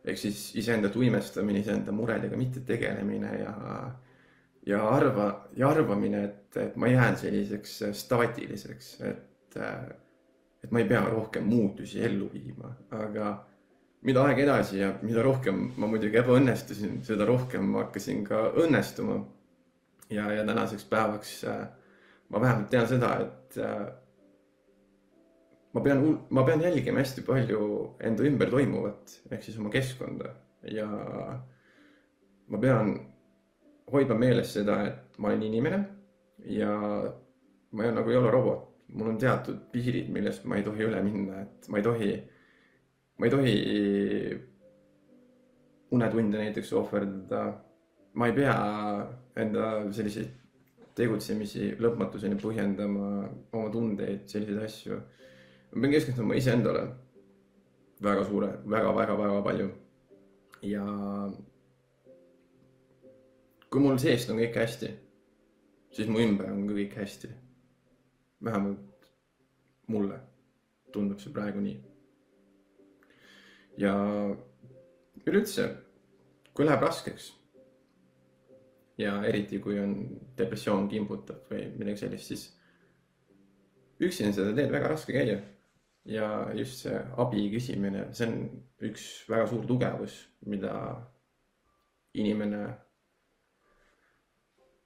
[0.05, 3.55] ehk siis iseenda tuimestamine, iseenda muredega mitte tegelemine ja,
[4.67, 9.59] ja arva, ja arvamine, et, et ma jään selliseks staatiliseks, et,
[10.65, 13.33] et ma ei pea rohkem muutusi ellu viima, aga
[14.05, 19.23] mida aeg edasi ja mida rohkem ma muidugi ebaõnnestusin, seda rohkem ma hakkasin ka õnnestuma.
[20.11, 21.45] ja, ja tänaseks päevaks
[22.29, 23.57] ma vähemalt tean seda, et
[25.75, 27.65] ma pean, ma pean jälgima hästi palju
[28.07, 30.31] enda ümber toimuvat ehk siis oma keskkonda.
[30.71, 30.87] Ja
[32.49, 32.95] ma pean
[33.93, 35.81] hoidma meeles seda, et ma olen inimene
[36.51, 36.71] ja
[37.75, 41.03] ma ei, nagu ei ole robot, mul on teatud piirid, millest ma ei tohi üle
[41.05, 42.13] minna, et ma ei tohi,
[43.19, 43.55] ma ei tohi
[45.95, 47.45] unetunde näiteks ohverdada.
[48.15, 48.55] ma ei pea
[49.43, 50.31] enda selliseid
[50.95, 53.09] tegutsemisi lõpmatuseni põhjendama,
[53.51, 55.01] oma tundeid, selliseid asju
[55.75, 56.85] ma pean keskenduma iseendale
[58.03, 59.71] väga suure väga,, väga-väga-väga palju.
[60.63, 60.85] ja
[63.71, 64.91] kui mul seest on kõik hästi,
[65.93, 67.29] siis mu ümber on ka kõik hästi.
[68.45, 69.09] vähemalt
[69.87, 70.21] mulle
[70.93, 71.81] tundub see praegu nii.
[73.79, 73.95] ja
[75.27, 75.71] üleüldse,
[76.55, 77.33] kui läheb raskeks
[78.99, 79.97] ja eriti, kui on
[80.39, 82.45] depressioon kimbutab või midagi sellist, siis
[84.01, 85.41] üksi on seda teed väga raske käia
[86.05, 88.41] ja just see abi küsimine, see on
[88.85, 90.17] üks väga suur tugevus,
[90.51, 90.73] mida
[92.21, 92.65] inimene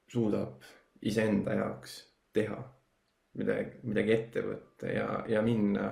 [0.08, 0.64] suudab
[1.02, 1.96] iseenda jaoks
[2.34, 2.58] teha,
[3.38, 5.90] midagi, midagi ette võtta ja, ja minna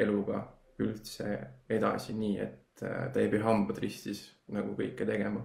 [0.00, 0.40] eluga
[0.82, 1.28] üldse
[1.72, 5.44] edasi nii, et ta ei pea hambad ristis nagu kõike tegema.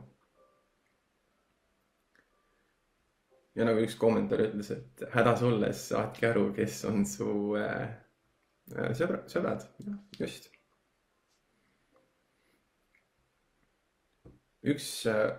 [3.56, 7.28] ja nagu üks kommentaar ütles, et hädas olles saadki aru, kes on su
[7.60, 7.90] äh,
[8.72, 9.66] Äh, sõbrad, sõbrad,
[10.20, 10.50] just.
[14.62, 15.32] üks äh,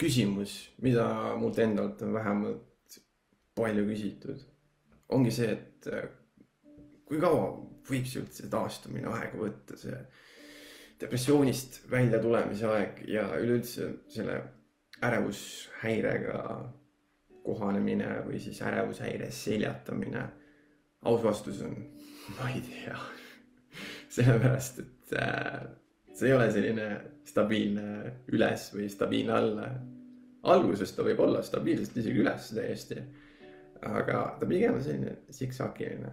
[0.00, 1.06] küsimus, mida
[1.38, 2.98] mult endalt on vähemalt
[3.54, 4.42] palju küsitud,
[5.14, 6.08] ongi see, et äh,
[7.06, 7.46] kui kaua
[7.86, 9.96] võiks üldse taastumine aega võtta, see
[11.00, 14.40] depressioonist välja tulemise aeg ja üleüldse selle
[15.04, 16.40] ärevushäirega
[17.44, 20.24] kohanemine või siis ärevushäire seljatamine.
[21.04, 21.74] Aus vastus on,
[22.38, 22.98] ma ei tea
[24.16, 25.64] sellepärast, et äh,
[26.14, 26.88] see ei ole selline
[27.28, 27.88] stabiilne
[28.32, 29.68] üles või stabiilne alla.
[30.54, 33.02] alguses ta võib olla stabiilselt isegi üles täiesti.
[33.84, 36.12] aga ta pigem on selline siksakiline,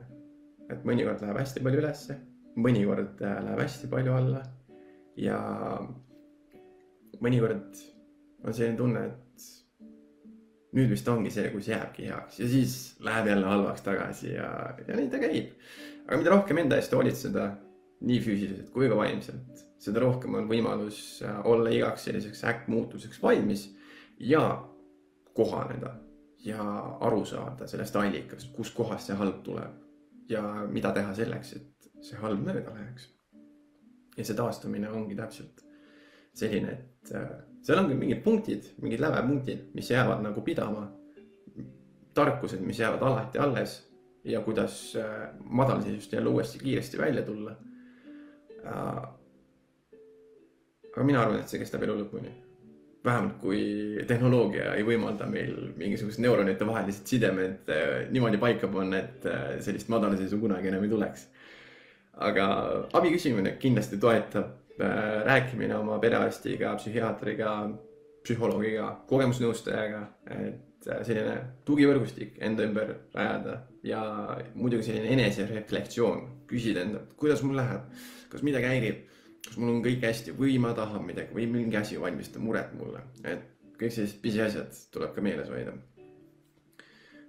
[0.70, 2.18] et mõnikord läheb hästi palju ülesse,
[2.56, 4.44] mõnikord äh, läheb hästi palju alla
[5.16, 5.40] ja
[7.22, 7.80] mõnikord
[8.44, 9.21] on selline tunne, et
[10.78, 14.52] nüüd vist ongi see, kus jääbki heaks ja siis läheb jälle halvaks tagasi ja,
[14.88, 15.52] ja nii ta käib.
[16.06, 17.48] aga mida rohkem enda eest hoolitseda,
[18.08, 23.68] nii füüsiliselt kui ka vaimselt, seda rohkem on võimalus äh, olla igaks selliseks äkkmuutuseks valmis
[24.20, 24.46] ja
[25.36, 25.96] kohaneda
[26.46, 26.64] ja
[27.08, 32.40] aru saada sellest allikast, kuskohast see halb tuleb ja mida teha selleks, et see halb
[32.46, 33.12] mööda läheks.
[34.18, 35.66] ja see taastumine ongi täpselt
[36.34, 37.30] selline, et äh,
[37.66, 40.90] seal on küll mingid punktid, mingid lävepunktid, mis jäävad nagu pidama.
[42.14, 43.90] tarkused, mis jäävad alati alles
[44.24, 47.52] ja kuidas äh, madalseisust jälle uuesti kiiresti välja tulla.
[48.66, 49.04] Äh,
[50.92, 52.32] aga mina arvan, et see kestab elu lõpuni.
[53.06, 53.62] vähemalt kui
[54.08, 57.72] tehnoloogia ei võimalda meil mingisugused neuronite vahelised sidemed
[58.12, 59.26] niimoodi paika panna, et
[59.66, 61.24] sellist madalseisu kunagi enam ei tuleks.
[62.14, 62.46] aga
[62.94, 64.61] abi küsimine kindlasti toetab
[65.28, 67.54] rääkimine oma perearstiga, psühhiaatriga,
[68.26, 70.02] psühholoogiga, kogemusnõustajaga,
[70.36, 71.36] et äh, selline
[71.68, 74.02] tugivõrgustik enda ümber rajada ja
[74.54, 77.88] muidugi selline enesereflektsioon, küsida endalt, kuidas mul läheb,
[78.32, 79.06] kas midagi häirib,
[79.48, 83.02] kas mul on kõik hästi või ma tahan midagi või mingi asi valmistab muret mulle,
[83.26, 83.48] et
[83.80, 85.74] kõik sellised pisiasjad tuleb ka meeles hoida.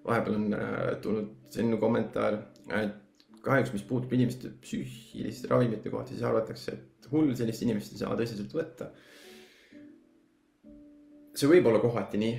[0.04, 2.40] vahepeal on äh, tulnud selline kommentaar,
[2.74, 2.98] et
[3.42, 8.16] kahjuks, mis puutub inimeste psüühiliste ravimite kohta, siis arvatakse, et hull sellist inimest ei saa
[8.18, 8.90] tõsiselt võtta.
[11.34, 12.34] see võib olla kohati nii.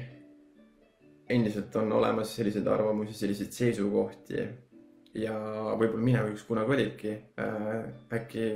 [1.33, 4.43] endiselt on olemas selliseid arvamusi, selliseid seisukohti
[5.17, 5.33] ja
[5.77, 7.85] võib-olla minevikus kunagi olidki äh,.
[8.13, 8.47] äkki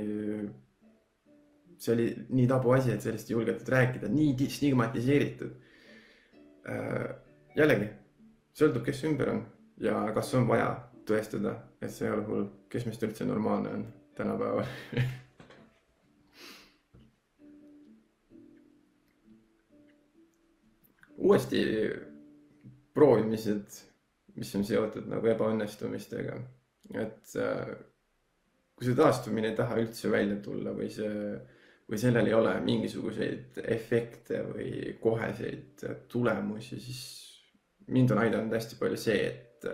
[1.78, 5.54] see oli nii tabuasi, et sellest ei julgetud rääkida, nii stigmatiseeritud
[6.68, 7.06] äh,.
[7.56, 7.88] jällegi,
[8.58, 9.44] sõltub, kes ümber on
[9.82, 10.72] ja kas on vaja
[11.08, 13.86] tõestada, et see ei ole hull, kes meist üldse normaalne on
[14.18, 14.66] tänapäeval
[21.28, 21.60] uuesti
[22.96, 23.78] proovimised,
[24.38, 26.38] mis on seotud nagu ebaõnnestumistega,
[26.96, 27.70] et äh,
[28.78, 31.12] kui see taastumine ei taha üldse välja tulla või see,
[31.90, 37.02] või sellel ei ole mingisuguseid efekte või koheseid tulemusi, siis
[37.88, 39.66] mind on aidanud hästi palju see, et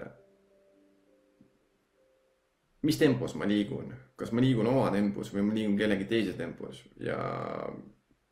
[2.84, 6.82] mis tempos ma liigun, kas ma liigun oma tempos või ma liigun kellegi teise tempos
[7.00, 7.18] ja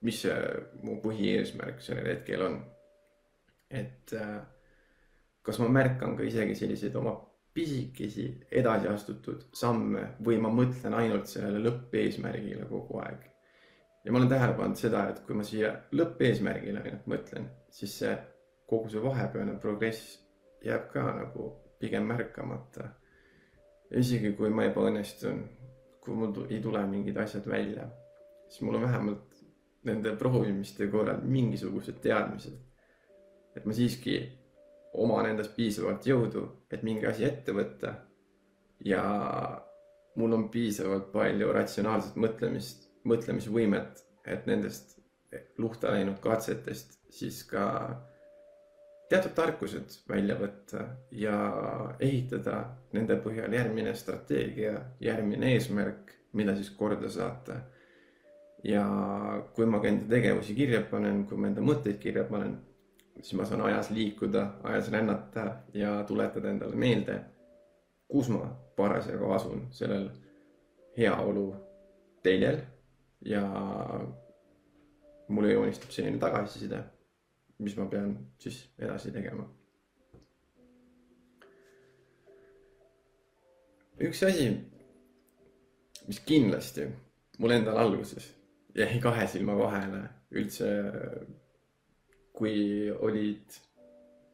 [0.06, 0.36] mis see
[0.84, 2.58] mu põhieesmärk sellel hetkel on.
[3.72, 4.38] Et äh,
[5.42, 7.16] kas ma märkan ka isegi selliseid oma
[7.52, 8.26] pisikesi
[8.60, 13.28] edasi astutud samme või ma mõtlen ainult sellele lõppeesmärgile kogu aeg.
[14.04, 18.16] ja ma olen tähele pannud seda, et kui ma siia lõppeesmärgile ainult mõtlen, siis see
[18.66, 20.18] kogu see vahepealne progress
[20.64, 22.88] jääb ka nagu pigem märkamata
[24.00, 25.42] isegi kui ma ebaõnnestun,
[26.02, 27.86] kui mul ei tule mingid asjad välja,
[28.48, 29.40] siis mul on vähemalt
[29.88, 32.58] nende proovimiste korral mingisugused teadmised.
[33.56, 34.16] Et ma siiski
[35.02, 37.94] oman endas piisavalt jõudu, et mingi asi ette võtta.
[38.84, 39.02] ja
[40.18, 44.98] mul on piisavalt palju ratsionaalset mõtlemist, mõtlemisvõimet, et nendest
[45.58, 47.64] luhta läinud katsetest siis ka
[49.12, 51.36] teatud tarkused välja võtta ja
[52.00, 52.62] ehitada
[52.96, 57.60] nende põhjal järgmine strateegia, järgmine eesmärk, mida siis korda saata.
[58.64, 58.82] ja
[59.54, 62.60] kui ma ka enda tegevusi kirja panen, kui ma enda mõtteid kirja panen,
[63.20, 67.20] siis ma saan ajas liikuda, ajas rännata ja tuletada endale meelde,
[68.08, 68.46] kus ma
[68.76, 70.08] parasjagu asun sellel
[70.98, 71.46] heaolu
[72.22, 72.58] teljel
[73.24, 73.44] ja
[75.28, 76.82] mulle joonistub selline tagasiside
[77.62, 79.48] mis ma pean siis edasi tegema.
[84.02, 84.48] üks asi,
[86.08, 86.88] mis kindlasti
[87.38, 88.24] mul endal alguses
[88.74, 90.00] jäi kahe silma vahele
[90.40, 90.70] üldse,
[92.32, 93.60] kui olid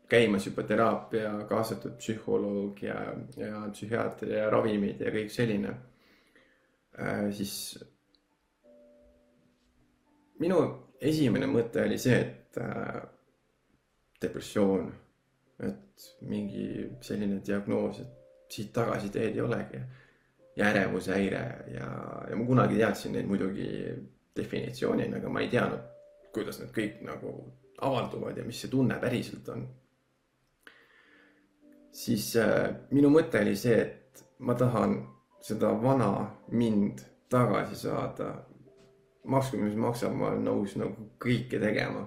[0.08, 2.96] käimas juba teraapia, kaasatud psühholoog ja,
[3.36, 5.74] ja psühhiaater ja ravimid ja kõik selline,
[6.98, 7.54] äh, siis
[10.40, 10.62] minu
[11.00, 13.02] esimene mõte oli see, et äh,
[14.22, 14.88] depressioon,
[15.68, 19.86] et mingi selline diagnoos, et siit tagasi teed ei olegi.
[20.58, 21.40] ja ärevushäire
[21.70, 21.88] ja,
[22.30, 23.68] ja ma kunagi teadsin neid muidugi
[24.36, 25.84] definitsioonina, aga ma ei teadnud,
[26.34, 27.34] kuidas need kõik nagu
[27.80, 29.66] avalduvad ja mis see tunne päriselt on.
[31.92, 34.98] siis äh, minu mõte oli see, et ma tahan
[35.42, 38.44] seda vana mind tagasi saada.
[39.24, 42.06] maksku, mis maksab, ma olen nõus nagu kõike tegema.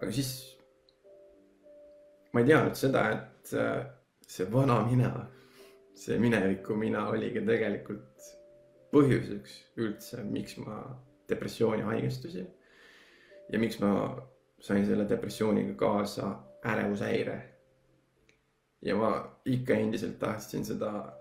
[0.00, 0.30] aga siis
[2.32, 3.84] ma ei teadnud seda, et äh,
[4.26, 5.10] see vana mina,
[5.94, 8.30] see mineviku mina oligi tegelikult
[8.94, 10.80] põhjuseks üldse, miks ma
[11.28, 12.48] depressiooni haigestusin.
[13.52, 13.92] ja miks ma
[14.60, 17.42] sain selle depressiooniga kaasa ärevushäire.
[18.82, 21.12] ja ma ikka endiselt tahtsin seda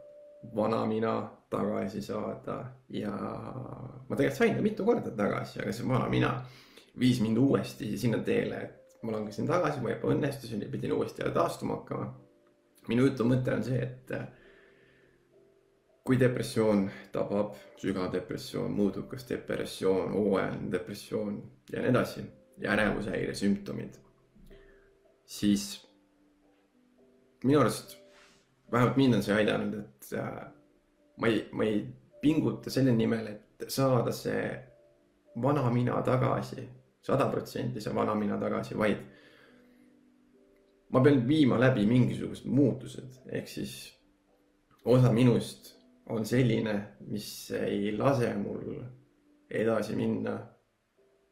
[0.56, 3.12] vana mina tagasi saada ja
[4.10, 6.46] ma tegelikult sain ta mitu korda tagasi, aga see vana mina
[7.00, 11.76] viis mind uuesti sinna teele, et ma langesin tagasi, ma ebaõnnestusin ja pidin uuesti taastuma
[11.76, 12.14] hakkama.
[12.88, 14.12] minu jutu mõte on see, et
[16.04, 22.24] kui depressioon tabab, sügav depressioon, muudukas depressioon, hooajaline depressioon ja nii edasi
[22.60, 23.96] ja ärevushäire sümptomid,
[25.26, 25.90] siis
[27.44, 27.98] minu arust,
[28.72, 30.42] vähemalt mind on see aidanud, et äh,
[31.18, 31.86] ma ei, ma ei
[32.22, 34.44] pinguta selle nimel, et saada see
[35.42, 36.66] vana mina tagasi,
[37.02, 39.06] sada protsenti see vana mina tagasi, vaid
[40.90, 43.76] ma pean viima läbi mingisugused muutused, ehk siis
[44.86, 45.76] osa minust
[46.10, 46.76] on selline,
[47.08, 48.80] mis ei lase mul
[49.50, 50.40] edasi minna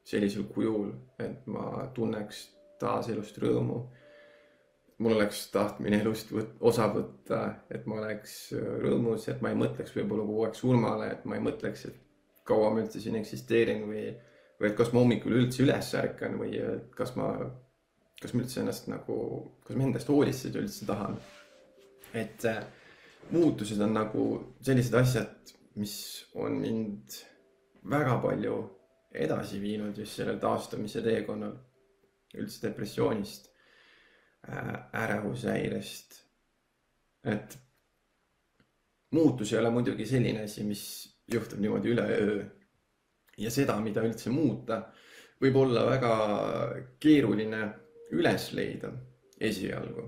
[0.07, 2.45] sellisel kujul, et ma tunneks
[2.79, 3.85] taas elust rõõmu.
[4.97, 9.93] mul oleks tahtmine elust võt, osa võtta, et ma oleks rõõmus, et ma ei mõtleks
[9.93, 11.99] võib-olla kogu aeg surmale, et ma ei mõtleks, et
[12.47, 14.07] kaua ma üldse siin eksisteerin või,
[14.57, 16.57] või et kas ma hommikul üldse üles ärkan või
[16.97, 17.27] kas ma,
[18.21, 19.19] kas ma üldse ennast nagu,
[19.67, 21.19] kas ma endast hoolitseda üldse tahan.
[22.13, 22.63] et äh,
[23.35, 24.25] muutused on nagu
[24.65, 27.19] sellised asjad, mis on mind
[27.85, 28.57] väga palju
[29.13, 31.55] edasi viinud just sellel taastumise teekonnal,
[32.37, 33.49] üldse depressioonist,
[34.49, 36.23] äh, ärevushäirest.
[37.27, 37.57] et
[39.11, 40.83] muutus ei ole muidugi selline asi, mis
[41.33, 42.45] juhtub niimoodi üleöö.
[43.37, 44.81] ja seda, mida üldse muuta,
[45.41, 46.13] võib olla väga
[46.99, 47.61] keeruline
[48.11, 48.91] üles leida
[49.39, 50.07] esialgu.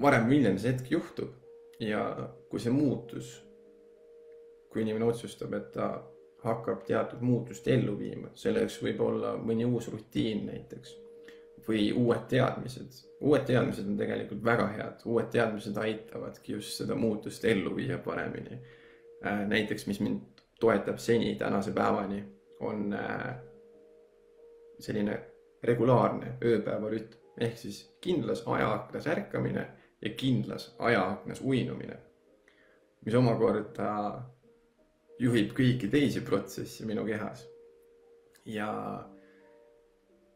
[0.00, 1.36] varem või hiljem see hetk juhtub
[1.80, 2.02] ja
[2.50, 3.32] kui see muutus,
[4.70, 5.90] kui inimene otsustab, et ta
[6.44, 10.96] hakkab teatud muutust ellu viima, selleks võib olla mõni uus rutiin näiteks
[11.68, 13.04] või uued teadmised.
[13.20, 18.58] uued teadmised on tegelikult väga head, uued teadmised aitavadki just seda muutust ellu viia paremini.
[19.26, 22.24] Äh, näiteks, mis mind toetab seni tänase päevani,
[22.60, 23.36] on äh,
[24.78, 25.20] selline
[25.62, 29.66] regulaarne ööpäevarütm ehk siis kindlas ajaaknas ärkamine
[30.02, 31.96] ja kindlas ajaaknas uinumine,
[33.04, 34.22] mis omakorda
[35.20, 37.46] juhib kõiki teisi protsesse minu kehas.
[38.44, 38.70] ja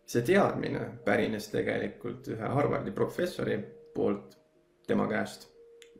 [0.06, 3.56] see teadmine pärines tegelikult ühe Harvardi professori
[3.94, 4.36] poolt
[4.86, 5.48] tema käest.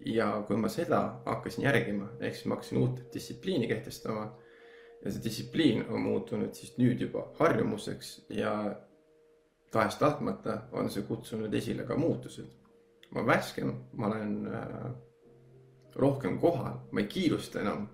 [0.05, 4.25] ja kui ma seda hakkasin järgima, ehk siis ma hakkasin uut distsipliini kehtestama
[5.05, 8.53] ja see distsipliin on muutunud siis nüüd juba harjumuseks ja
[9.73, 12.65] tahes-tahtmata on see kutsunud esile ka muutused
[13.15, 14.91] ma olen värskem, ma olen äh,
[15.95, 17.87] rohkem kohal, ma ei kiirusta enam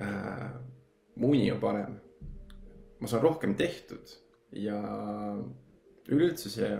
[0.00, 0.50] äh,.
[1.16, 1.98] mu uni on parem.
[3.00, 4.14] ma saan rohkem tehtud
[4.52, 4.78] ja
[6.08, 6.70] üleüldse see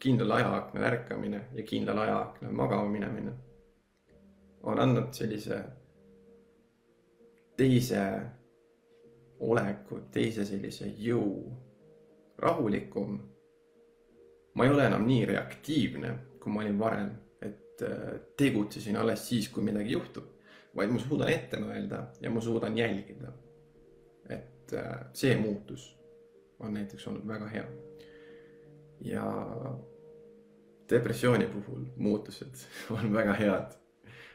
[0.00, 3.32] kindlal ajaaknal ärkamine ja kindlal ajaaknal magama minemine
[4.62, 5.62] on andnud sellise
[7.56, 8.02] teise
[9.44, 11.52] oleku, teise sellise jõu,
[12.38, 13.18] rahulikum.
[14.54, 16.12] ma ei ole enam nii reaktiivne
[16.44, 17.10] kui ma olin varem,
[17.40, 20.28] et äh, tegutsesin alles siis, kui midagi juhtub,
[20.76, 23.32] vaid ma suudan ette mõelda ja ma suudan jälgida.
[24.28, 25.90] et äh, see muutus
[26.58, 27.64] on näiteks olnud väga hea.
[29.00, 29.24] ja
[30.90, 32.66] depressiooni puhul muutused
[32.96, 33.76] on väga head.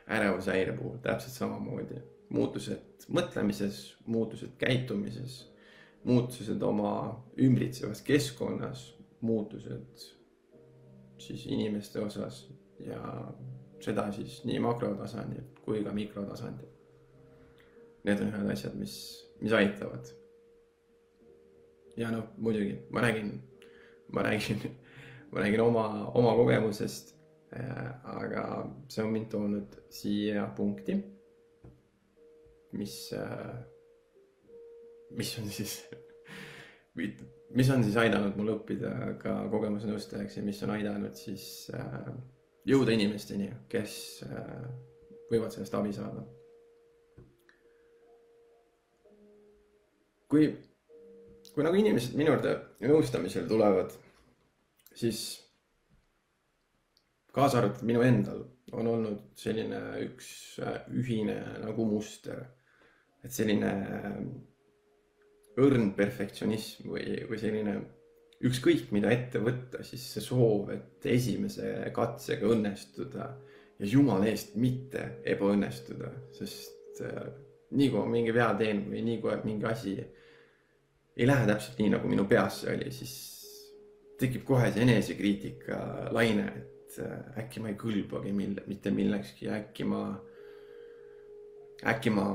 [0.09, 5.43] ärevushäire puhul täpselt samamoodi, muutused mõtlemises, muutused käitumises,
[6.03, 6.93] muutused oma
[7.37, 10.07] ümbritsevas keskkonnas, muutused
[11.17, 12.47] siis inimeste osas
[12.79, 13.33] ja
[13.83, 16.69] seda siis nii makrotasandil kui ka mikrotasandil.
[18.07, 18.95] Need on ühed asjad, mis,
[19.41, 20.15] mis aitavad.
[21.99, 23.33] ja noh, muidugi ma räägin,
[24.15, 24.61] ma räägin,
[25.31, 27.15] ma räägin oma, oma kogemusest
[27.51, 27.89] äh,.
[28.03, 28.43] aga
[28.87, 30.95] see on mind toonud siia punkti,
[32.71, 33.57] mis äh,,
[35.11, 35.81] mis on siis
[37.55, 42.11] mis on siis aidanud mul õppida ka kogemusnõustajaks ja mis on aidanud siis äh,
[42.69, 43.93] jõuda inimesteni, kes
[44.27, 44.67] äh,
[45.31, 46.25] võivad sellest abi saada.
[50.29, 50.45] kui,
[51.55, 52.51] kui nagu inimesed minu juurde
[52.85, 53.95] nõustamisel tulevad,
[54.93, 55.23] siis
[57.33, 58.43] kaasa arvatud minu endal
[58.77, 60.29] on olnud selline üks
[60.61, 62.45] äh, ühine nagu muster.
[63.25, 64.19] et selline äh,
[65.59, 67.73] õrn perfektsionism või, või selline
[68.47, 73.27] ükskõik mida ette võtta, siis see soov, et esimese katsega õnnestuda
[73.79, 77.27] ja jumala eest mitte ebaõnnestuda, sest äh,
[77.75, 81.91] nii kui ma mingi vea teen või nii kui mingi asi ei lähe täpselt nii,
[81.95, 83.13] nagu minu peas see oli, siis
[84.19, 85.79] tekib kohe see enesekriitika
[86.15, 90.03] laine, et äh, äkki ma ei kõlbagi mille, mitte millekski, äkki ma,
[91.91, 92.27] äkki ma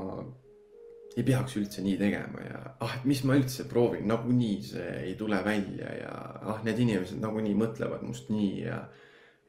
[1.15, 5.13] ei peaks üldse nii tegema ja ah, et mis ma üldse proovin, nagunii see ei
[5.19, 6.13] tule välja ja
[6.43, 8.81] ah, need inimesed nagunii mõtlevad must nii ja,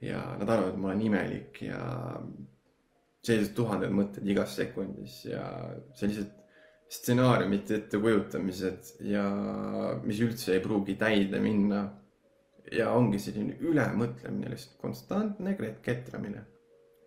[0.04, 1.80] ja nad arvavad, et ma olen imelik ja
[3.26, 5.42] sellised tuhanded mõtted igas sekundis ja
[5.98, 6.30] sellised
[6.96, 9.24] stsenaariumite ettekujutamised ja
[10.04, 11.88] mis üldse ei pruugi täide minna.
[12.74, 15.52] ja ongi selline ülemõtlemine, lihtsalt konstantne
[15.82, 16.40] ketramine.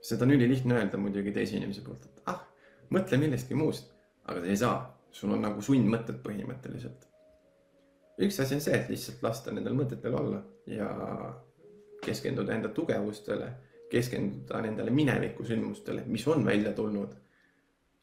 [0.01, 2.43] seda on ülilihtne öelda muidugi teise inimese poolt, et ah,
[2.91, 3.95] mõtle millestki muust
[4.29, 4.79] aga sa ei saa,
[5.11, 7.07] sul on nagu sundmõtted põhimõtteliselt.
[8.19, 10.89] üks asi on see, et lihtsalt lasta nendel mõtetel olla ja
[12.03, 13.49] keskenduda enda tugevustele,
[13.91, 17.15] keskenduda nendele minevikusündmustele, mis on välja tulnud.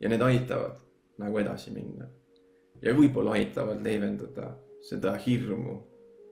[0.01, 0.81] ja need aitavad
[1.19, 2.09] nagu edasi minna.
[2.83, 5.81] ja võib-olla aitavad leevendada seda hirmu,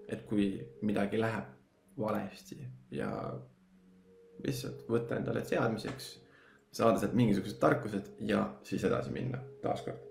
[0.09, 1.45] et kui midagi läheb
[1.99, 2.59] valesti
[2.91, 3.11] ja
[4.45, 6.24] lihtsalt võtta endale teadmiseks
[6.75, 10.11] saada sealt mingisugused tarkused ja siis edasi minna taaskord.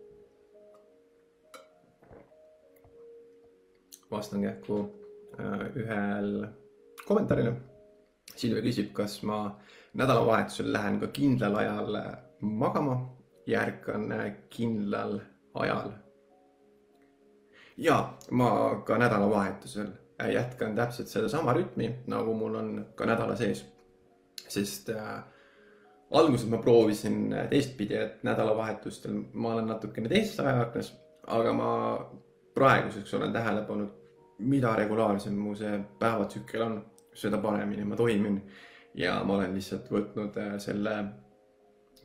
[4.12, 4.76] vastan kähku
[5.40, 6.48] äh, ühel
[7.08, 7.54] kommentaarile.
[8.36, 9.40] Silvia küsib, kas ma
[9.98, 11.98] nädalavahetusel lähen ka kindlal ajal
[12.40, 12.98] magama
[13.48, 14.06] ja ärkan
[14.50, 15.20] kindlal
[15.54, 15.92] ajal.
[17.78, 17.98] ja
[18.32, 19.88] ma ka nädalavahetusel
[20.34, 23.66] jätkan täpselt sedasama rütmi, nagu mul on ka nädala sees.
[24.48, 25.24] sest äh,
[26.12, 30.94] alguses ma proovisin teistpidi, et nädalavahetustel ma olen natukene teises ajaaknas,
[31.28, 31.70] aga ma
[32.54, 33.90] praeguseks olen tähele pannud,
[34.40, 36.78] mida regulaarsem mu see päevatsükkel on,
[37.14, 38.42] seda paremini ma toimin.
[38.94, 40.92] ja ma olen lihtsalt võtnud äh, selle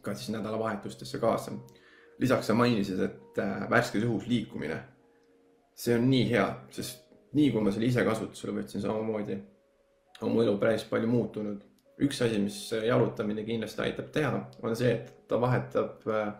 [0.00, 1.52] ka siis nädalavahetustesse kaasa.
[2.18, 4.78] lisaks sa mainisid, et äh, värskes õhus liikumine,
[5.74, 7.04] see on nii hea, sest
[7.36, 9.36] nii kui ma selle ise kasutusele võtsin, samamoodi
[10.22, 11.67] on mu elu päris palju muutunud
[12.04, 16.30] üks asi, mis jalutamine kindlasti aitab teha, on see, et ta vahetab äh,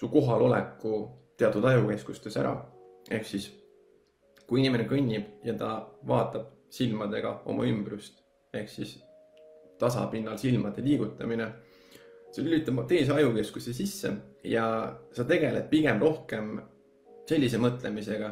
[0.00, 0.98] su kohaloleku
[1.38, 2.56] teatud ajukeskustes ära.
[3.10, 3.50] ehk siis
[4.46, 5.70] kui inimene kõnnib ja ta
[6.06, 8.18] vaatab silmadega oma ümbrust
[8.54, 8.96] ehk siis
[9.78, 11.46] tasapinnal silmade liigutamine,
[12.32, 14.12] see lülitab teise ajukeskuse sisse
[14.44, 14.66] ja
[15.12, 16.56] sa tegeled pigem rohkem
[17.28, 18.30] sellise mõtlemisega,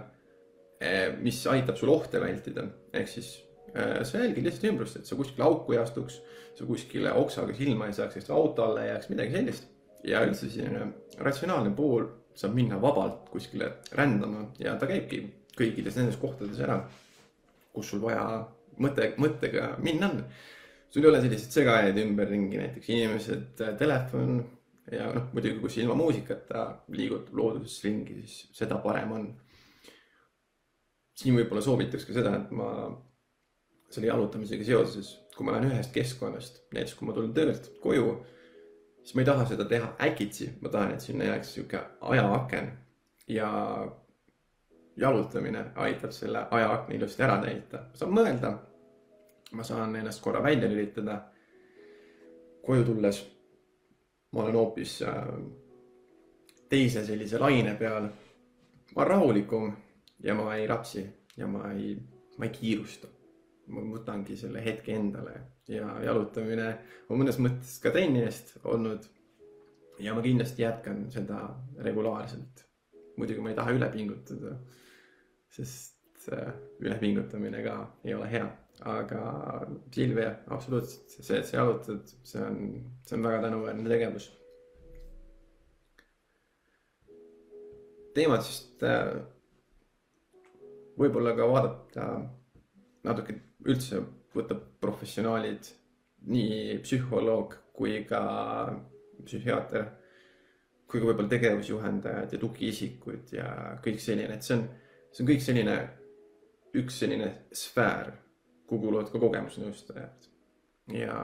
[0.81, 3.35] eh, mis aitab sul ohte vältida, ehk siis
[3.75, 6.21] sa jälgid lihtsalt ümbrust, et sa kuskile auku ei astuks,
[6.55, 9.71] sa kuskile oksaga silma ei saaks, et auto alla ei jääks, midagi sellist.
[10.05, 10.91] ja üldse selline
[11.25, 12.05] ratsionaalne pool
[12.37, 15.23] saab minna vabalt kuskile rändama ja ta käibki
[15.57, 16.81] kõikides nendes kohtades ära,
[17.73, 18.25] kus sul vaja
[18.83, 20.25] mõte, mõttega minna on.
[20.91, 24.45] sul ei ole selliseid segajaid ümberringi, näiteks inimesed, äh, telefon
[24.93, 29.27] ja noh, muidugi, kus ilma muusikata liigutab looduses ringi, siis seda parem on.
[31.15, 32.69] siin võib-olla soovitaks ka seda, et ma
[33.95, 38.15] selle jalutamisega seoses, kui ma lähen ühest keskkonnast, näiteks kui ma tulen töölt koju,
[39.03, 42.73] siis ma ei taha seda teha äkitsi, ma tahan, et sinna jääks sihuke ajaaken
[43.29, 43.51] ja
[44.97, 48.57] jalutamine aitab selle ajaakna ilusti ära täita, ma saan mõelda.
[49.55, 51.21] ma saan ennast korra välja lülitada.
[52.67, 53.25] koju tulles
[54.35, 55.27] ma olen hoopis äh,
[56.69, 58.09] teise sellise laine peal.
[58.97, 59.77] ma olen rahulikum
[60.23, 61.97] ja ma ei rapsi ja ma ei,
[62.39, 63.09] ma ei kiirusta
[63.73, 65.35] ma võtangi selle hetke endale
[65.71, 66.69] ja jalutamine
[67.09, 69.07] on mõnes mõttes ka trenni eest olnud.
[69.99, 71.47] ja ma kindlasti jätkan seda
[71.87, 72.65] regulaarselt.
[73.17, 74.57] muidugi ma ei taha üle pingutada,
[75.49, 78.49] sest äh, ülepingutamine ka ei ole hea,
[78.91, 79.21] aga
[79.95, 82.59] Silvia, absoluutselt see, et sa jalutad, see on,
[83.07, 84.33] see on väga tänuväärne tegevus.
[88.15, 89.17] teemadest äh,
[90.99, 92.05] võib-olla ka vaadata
[93.05, 93.35] natuke
[93.69, 94.01] üldse
[94.35, 95.69] võtab professionaalid,
[96.31, 98.23] nii psühholoog kui ka
[99.25, 99.87] psühhiaater,
[100.89, 103.49] kui ka võib-olla tegevusjuhendajad ja tugiisikud ja
[103.85, 104.67] kõik selline, et see on,
[105.11, 105.77] see on kõik selline,
[106.81, 108.13] üks selline sfäär,
[108.69, 110.31] kuhu kuuluvad ka kogemusnõustajad.
[110.95, 111.17] ja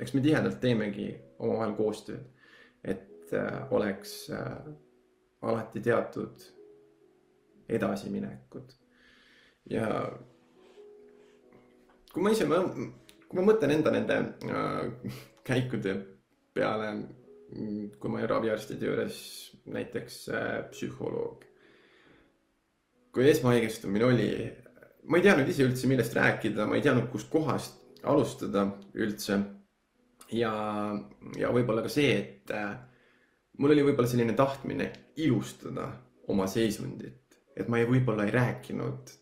[0.00, 2.26] eks me tihedalt teemegi omavahel koostööd,
[2.84, 4.58] et äh, oleks äh,
[5.42, 6.44] alati teatud
[7.72, 8.74] edasiminekud
[9.70, 9.88] ja
[12.12, 15.14] kui ma ise, kui ma mõtlen enda nende äh,
[15.46, 15.94] käikude
[16.52, 16.90] peale,
[17.52, 19.16] kui ma olin raviarstide juures,
[19.72, 21.48] näiteks äh, psühholoog.
[23.12, 24.28] kui esmahaigestumine oli,
[25.04, 29.40] ma ei teadnud ise üldse, millest rääkida, ma ei teadnud, kust kohast alustada üldse.
[30.32, 30.52] ja,
[31.36, 32.72] ja võib-olla ka see, et äh,
[33.58, 34.90] mul oli võib-olla selline tahtmine
[35.20, 35.90] ilustada
[36.32, 39.12] oma seisundit, et ma ei, võib-olla ei rääkinud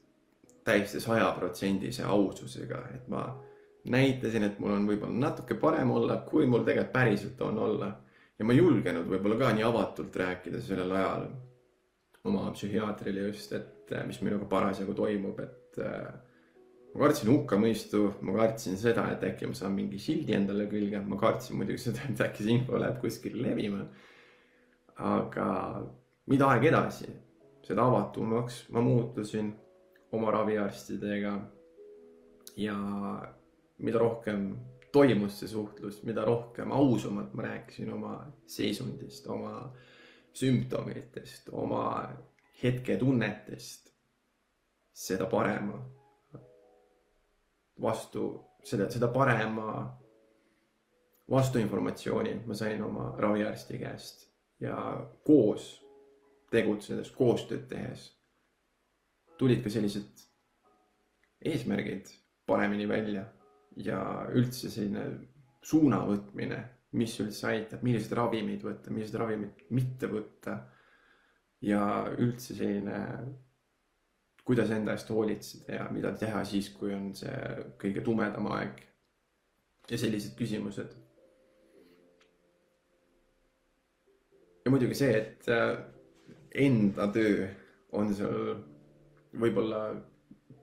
[0.65, 3.25] täiesti sajaprotsendise aususega, et ma
[3.91, 7.93] näitasin, et mul on võib-olla natuke parem olla, kui mul tegelikult päriselt on olla.
[8.39, 11.27] ja ma ei julgenud võib-olla ka nii avatult rääkida sellel ajal
[12.25, 16.11] oma psühhiaatrile just, et äh, mis minuga parasjagu toimub, et äh,
[16.93, 21.21] ma kartsin hukkamõistu, ma kartsin seda, et äkki ma saan mingi sildi endale külge, ma
[21.21, 23.87] kartsin muidugi seda, et äkki see info läheb kuskile levima.
[25.01, 25.47] aga
[26.29, 27.07] mida aeg edasi,
[27.65, 29.55] seda avatumaks ma muutusin
[30.13, 31.41] oma raviarstidega.
[32.57, 32.77] ja
[33.79, 34.57] mida rohkem
[34.93, 39.73] toimus see suhtlus, mida rohkem ausamalt ma rääkisin oma seisundist, oma
[40.33, 41.85] sümptomitest, oma
[42.63, 43.93] hetketunnetest,
[44.93, 45.79] seda parema
[47.81, 48.27] vastu,
[48.65, 50.01] seda, seda parema
[51.31, 54.27] vastuinformatsiooni ma sain oma raviarsti käest
[54.61, 54.77] ja
[55.25, 55.73] koos
[56.51, 58.11] tegutsedes, koostööd tehes
[59.41, 60.25] tulid ka sellised
[61.49, 62.11] eesmärgid
[62.47, 63.25] paremini välja
[63.81, 64.01] ja
[64.35, 65.05] üldse selline
[65.65, 66.59] suuna võtmine,
[66.99, 70.59] mis üldse aitab, milliseid ravimeid võtta, milliseid ravimeid mitte võtta.
[71.61, 71.81] ja
[72.17, 72.99] üldse selline,
[74.49, 78.81] kuidas enda eest hoolitseda ja mida teha siis, kui on see kõige tumedam aeg.
[79.91, 80.97] ja sellised küsimused.
[84.65, 85.79] ja muidugi see, et äh,
[86.67, 87.47] enda töö
[87.93, 88.70] on seal
[89.39, 89.83] võib-olla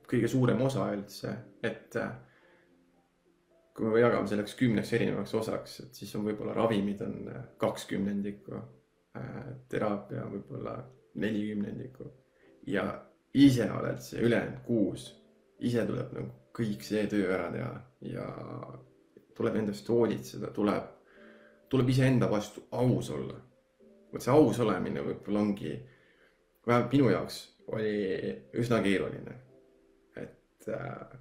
[0.07, 2.11] kõige suurem osa üldse, et äh,
[3.75, 7.87] kui me jagame selleks kümneks erinevaks osaks, et siis on võib-olla ravimid on äh, kaks
[7.91, 8.61] kümnendikku,
[9.19, 10.77] äh, teraapia võib-olla
[11.21, 12.09] neli kümnendikku
[12.71, 12.87] ja
[13.37, 15.09] ise oled see ülejäänud kuus,
[15.59, 17.73] ise tuleb nagu kõik see töö ära teha
[18.09, 18.27] ja
[19.37, 20.87] tuleb endast hoolitseda, tuleb,
[21.69, 23.35] tuleb iseenda vastu aus olla.
[24.11, 25.75] vot see aus olemine võib-olla ongi,
[26.65, 27.41] vähemalt minu jaoks
[27.75, 29.35] oli üsna keeruline.
[30.15, 31.17] et äh,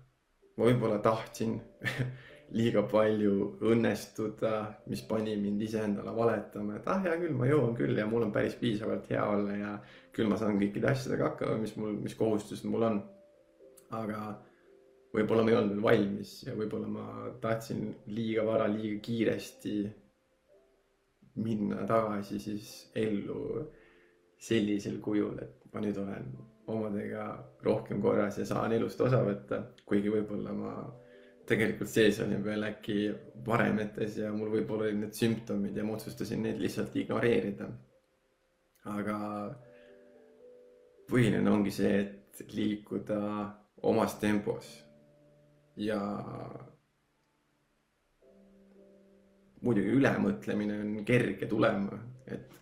[0.56, 1.58] ma võib-olla tahtsin
[2.58, 4.52] liiga palju õnnestuda,
[4.90, 8.32] mis pani mind iseendale valetama, et ah, hea küll, ma jõuan küll ja mul on
[8.34, 9.72] päris piisavalt hea olla ja
[10.14, 13.00] küll ma saan kõikide asjadega hakkama, mis mul, mis kohustused mul on.
[13.96, 14.20] aga
[15.14, 17.06] võib-olla ma ei olnud valmis ja võib-olla ma
[17.42, 19.76] tahtsin liiga vara, liiga kiiresti
[21.42, 23.66] minna tagasi siis ellu
[24.40, 26.28] sellisel kujul, et ma nüüd olen
[26.72, 27.24] omadega
[27.62, 30.72] rohkem korras ja saan elust osa võtta, kuigi võib-olla ma
[31.46, 32.96] tegelikult sees olin veel äkki
[33.46, 37.68] varemetes ja mul võib-olla olid need sümptomid ja ma otsustasin neid lihtsalt ignoreerida.
[38.86, 39.18] aga
[41.10, 43.20] põhiline ongi see, et liikuda
[43.86, 44.72] omas tempos
[45.76, 46.00] ja
[49.60, 52.54] muidugi ülemõtlemine on kerge tulema, et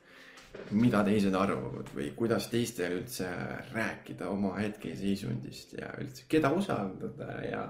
[0.75, 3.29] mida teised arvavad või kuidas teistele üldse
[3.73, 7.65] rääkida oma hetkeseisundist ja üldse, keda usaldada ja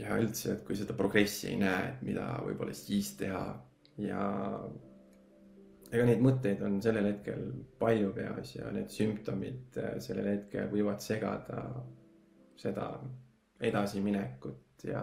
[0.00, 3.42] ja üldse, et kui seda progressi ei näe, et mida võib-olla siis teha
[4.00, 4.22] ja
[5.92, 7.44] ega neid mõtteid on sellel hetkel
[7.80, 11.66] palju peas ja need sümptomid äh, sellel hetkel võivad segada
[12.56, 12.86] seda
[13.62, 15.02] edasiminekut ja,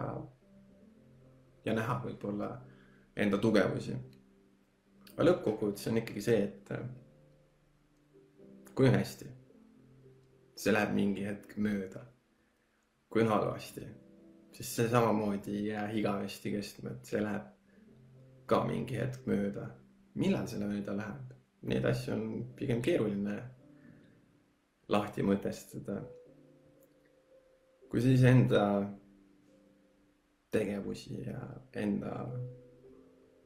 [1.64, 2.50] ja näha võib-olla
[3.20, 3.94] enda tugevusi.
[5.20, 6.84] Aga lõppkokkuvõttes on ikkagi see, et äh,
[8.72, 9.26] kui hästi,
[10.56, 12.06] see läheb mingi hetk mööda.
[13.10, 13.84] kui on halvasti
[14.52, 17.46] siis see samamoodi ei jää igavesti kestma, et see läheb
[18.46, 19.68] ka mingi hetk mööda.
[20.14, 21.34] millal see mööda läheb?
[21.70, 22.24] Neid asju on
[22.56, 23.36] pigem keeruline
[24.88, 26.00] lahti mõtestada.
[27.90, 28.64] kui sa siis enda
[30.50, 31.40] tegevusi ja
[31.74, 32.14] enda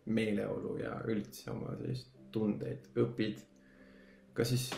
[0.06, 3.40] meeleolu ja üldse oma sellist tundeid õpid,
[4.34, 4.68] kas siis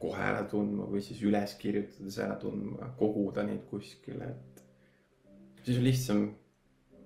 [0.00, 5.84] kohe ära tundma või siis üles kirjutades ära tundma, koguda neid kuskile, et siis on
[5.84, 6.24] lihtsam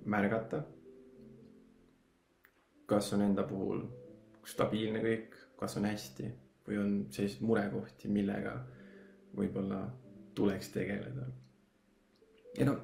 [0.04, 0.64] märgata.
[2.86, 3.86] kas on enda puhul
[4.44, 6.26] stabiilne kõik, kas on hästi
[6.66, 8.52] või on selliseid murekohti, millega
[9.36, 9.86] võib-olla
[10.34, 11.26] tuleks tegeleda.
[12.58, 12.78] ja noh,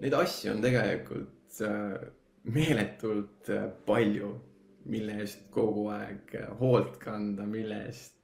[0.00, 1.96] neid asju on tegelikult äh,
[2.44, 4.34] meeletult äh, palju,
[4.90, 8.16] mille eest kogu aeg äh, hoolt kanda, mille eest,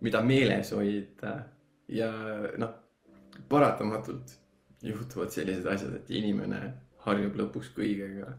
[0.00, 1.34] mida meeles hoida.
[1.92, 2.08] Ja
[2.56, 2.70] noh,
[3.48, 4.32] paratamatult
[4.84, 6.60] juhtuvad sellised asjad, et inimene
[7.04, 8.34] harjub lõpuks kõigega.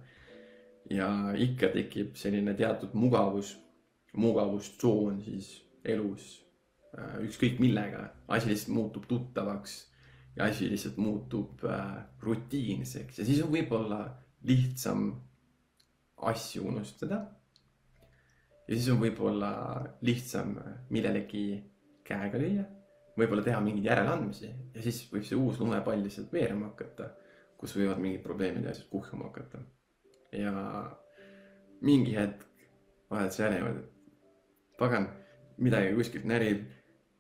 [0.89, 1.07] ja
[1.41, 3.55] ikka tekib selline teatud mugavus,
[4.13, 5.47] mugavustsoon siis
[5.83, 6.27] elus
[6.97, 9.73] äh, ükskõik millega, asi lihtsalt muutub tuttavaks
[10.35, 13.19] ja asi lihtsalt muutub äh, rutiinseks.
[13.19, 14.03] Ja siis on võib-olla
[14.45, 15.07] lihtsam
[16.31, 17.25] asju unustada.
[18.67, 19.51] ja siis on võib-olla
[20.01, 20.55] lihtsam
[20.89, 21.45] millelegi
[22.05, 22.65] käega lüüa
[23.19, 27.09] võib-olla teha mingeid järeleandmisi ja siis võib see uus lumepall lihtsalt veerema hakata,
[27.59, 29.61] kus võivad mingid probleemid ja asjad kuhjuma hakata.
[30.35, 30.53] ja
[31.81, 32.43] mingi hetk
[33.11, 35.07] vahed sa järjevad, et pagan,
[35.57, 36.65] midagi kuskilt närib,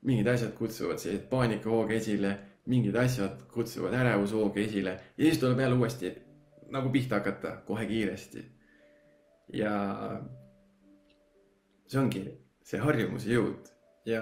[0.05, 2.33] mingid asjad kutsuvad selliseid paanikahooge esile,
[2.65, 6.11] mingid asjad kutsuvad ärevushooge esile ja siis tuleb jälle uuesti
[6.71, 8.45] nagu pihta hakata kohe kiiresti.
[9.53, 9.73] ja
[11.87, 12.23] see ongi
[12.65, 13.67] see harjumuse jõud
[14.09, 14.21] ja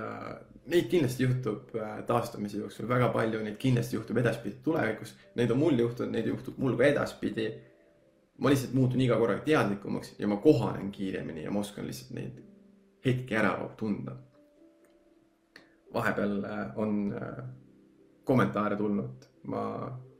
[0.71, 5.13] neid kindlasti juhtub äh, taastumise jooksul väga palju, neid kindlasti juhtub edaspidi tulevikus.
[5.35, 7.51] Neid on mul juhtunud, neid juhtub mul ka edaspidi.
[8.37, 12.39] ma lihtsalt muutun iga korraga teadlikumaks ja ma kohanen kiiremini ja ma oskan lihtsalt neid
[13.05, 14.15] hetki ära tunda.
[15.93, 17.43] vahepeal äh, on äh,
[18.23, 19.63] kommentaare tulnud, ma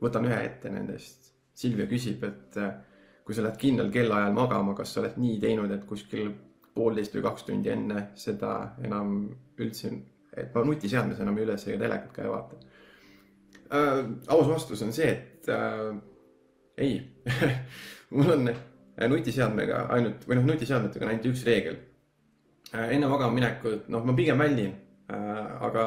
[0.02, 1.33] võtan ühe ette nendest.
[1.54, 2.58] Silvia küsib, et
[3.24, 6.32] kui sa lähed kindlal kellaajal magama, kas sa oled nii teinud, et kuskil
[6.74, 8.50] poolteist või kaks tundi enne seda
[8.82, 9.14] enam
[9.62, 9.92] üldse
[10.36, 12.58] et ma nutiseadmes enam üles ega telekat ka ei vaata
[13.70, 14.00] äh,.
[14.34, 15.90] aus vastus on see, et äh,
[16.78, 16.96] ei
[18.16, 18.50] mul on
[19.14, 21.78] nutiseadmega ainult või noh, nutiseadmetega on ainult üks reegel
[22.72, 22.88] äh,.
[22.96, 24.74] enne magama minekut, noh, ma pigem väldin
[25.12, 25.86] äh,, aga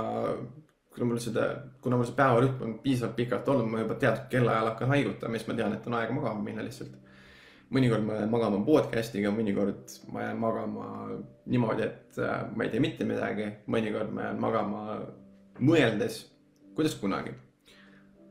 [0.97, 1.49] kuna mul seda,
[1.81, 5.49] kuna mul see päevarütm on piisavalt pikalt olnud, ma juba teatud kellaajal hakkan haigutama, siis
[5.49, 6.95] ma tean, et on aeg magama minna lihtsalt
[7.73, 10.85] mõnikord ma jään magama podcast'iga, mõnikord ma jään magama
[11.51, 14.83] niimoodi, et äh, ma ei tee mitte midagi, mõnikord ma jään magama
[15.59, 16.21] mõeldes,
[16.77, 17.35] kuidas kunagi.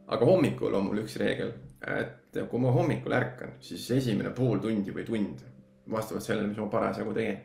[0.06, 1.48] aga hommikul on mul üks reegel,
[1.82, 5.40] et kui ma hommikul ärkan, siis esimene pool tundi või tund,
[5.90, 7.40] vastavalt sellele, mis ma parasjagu teen.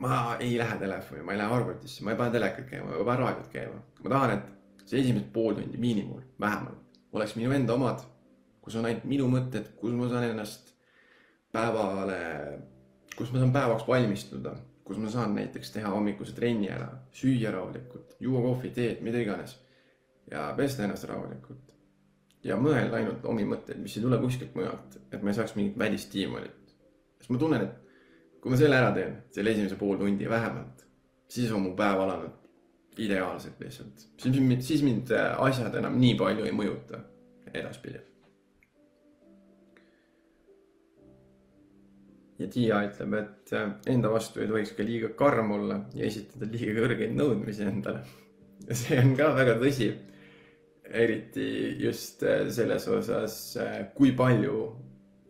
[0.00, 3.08] Ma ei lähe telefoni, ma ei lähe arvutisse, ma ei pane telekat käima, ma ei
[3.08, 3.82] pane raadiot käima.
[4.04, 8.06] ma tahan, et see esimesed pool tundi miinimum, vähemalt, oleks minu enda omad
[8.70, 10.68] kus on ainult minu mõtted, kus ma saan ennast
[11.54, 12.18] päevale,
[13.16, 14.52] kus ma saan päevaks valmistuda,
[14.86, 19.56] kus ma saan näiteks teha hommikuse trenni ära, süüa rahulikult, juua kohvi, teed, mida iganes.
[20.30, 21.72] ja pesta ennast rahulikult.
[22.44, 25.78] ja mõelda ainult omi mõtteid, mis ei tule kuskilt mujalt, et ma ei saaks mingit
[25.78, 26.76] välistiimulit.
[27.18, 27.79] sest ma tunnen, et
[28.40, 30.84] kui ma selle ära teen, selle esimese pool tundi vähemalt,
[31.28, 34.06] siis on mu päev alanud ideaalselt lihtsalt.
[34.18, 37.04] siis mind, siis mind asjad enam nii palju ei mõjuta
[37.52, 38.00] edaspidi
[42.40, 46.48] ja Tiia ütleb, et äh, enda vastu ei tohiks ka liiga karm olla ja esitada
[46.50, 48.04] liiga kõrgeid nõudmisi endale.
[48.68, 49.90] ja see on ka väga tõsi.
[50.90, 54.62] eriti just äh, selles osas, äh, kui palju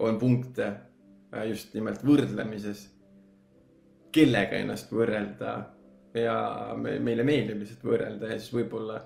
[0.01, 0.71] on punkte
[1.47, 2.89] just nimelt võrdlemises.
[4.13, 5.55] Kellega ennast võrrelda
[6.17, 6.37] ja
[6.77, 8.99] me, meile meeldib lihtsalt võrrelda ja siis võib-olla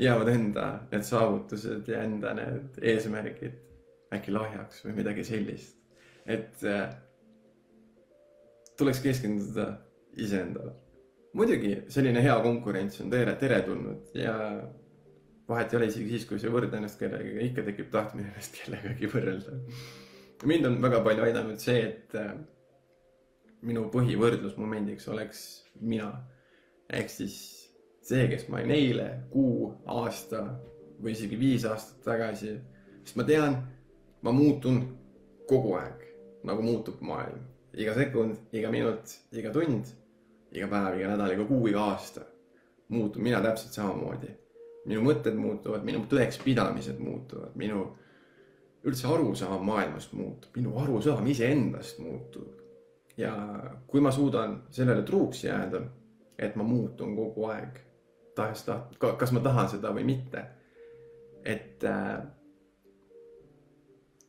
[0.00, 3.58] jäävad enda need saavutused ja enda need eesmärgid
[4.14, 5.76] äkki lahjaks või midagi sellist.
[6.26, 6.62] et
[8.78, 9.66] tuleks keskenduda
[10.16, 10.72] iseendale.
[11.32, 14.34] muidugi selline hea konkurents on tere, teretulnud ja
[15.50, 18.56] vahet ei ole isegi siis, kui sa ei võrdle ennast kellegagi, ikka tekib tahtmine ennast
[18.58, 19.58] kellegagi võrrelda.
[20.50, 22.32] mind on väga palju aidanud see, et äh,
[23.62, 25.40] minu põhivõrdlusmomendiks oleks
[25.80, 26.12] mina.
[26.90, 27.36] ehk siis
[28.02, 30.42] see, kes ma olin eile, kuu, aasta
[31.02, 32.56] või isegi viis aastat tagasi.
[33.04, 33.56] sest ma tean,
[34.22, 34.82] ma muutun
[35.48, 36.04] kogu aeg,
[36.44, 39.86] nagu muutub maailm iga sekund, iga minut, iga tund,
[40.50, 42.24] iga päev, iga nädal, iga kuu, iga aasta
[42.90, 44.36] muutun mina täpselt samamoodi.
[44.88, 47.82] minu mõtted muutuvad, minu tõekspidamised muutuvad, minu
[48.88, 52.48] üldse arusaam maailmast muutub, minu arusaam iseendast muutub.
[53.20, 53.34] Ja
[53.86, 55.82] kui ma suudan sellele truuks jääda,
[56.40, 57.80] et ma muutun kogu aeg,
[58.36, 60.44] tahes-taht-, kas ma tahan seda või mitte,
[61.44, 62.20] et äh,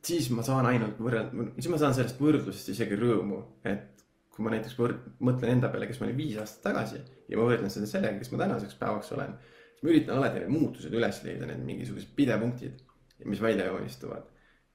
[0.06, 4.54] siis ma saan ainult võrrelda, siis ma saan sellest võrdlusest isegi rõõmu, et kui ma
[4.54, 7.90] näiteks võrd-, mõtlen enda peale, kes ma olin viis aastat tagasi ja ma võrdlen seda
[7.90, 9.36] sellega, kes ma tänaseks päevaks olen,
[9.76, 12.84] siis ma üritan alati need muutused üles leida, need mingisugused pidepunktid,
[13.30, 14.28] mis välja joonistuvad.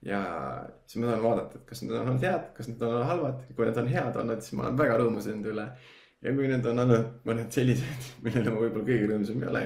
[0.07, 0.21] Ja
[0.87, 3.45] siis ma saan vaadata, et kas need on olnud head, kas need on olnud halvad,
[3.57, 5.67] kui need on head olnud, siis ma olen väga rõõmus enda üle.
[6.23, 9.65] ja kui need on olnud mõned sellised, millele ma võib-olla kõige rõõmsam ei ole,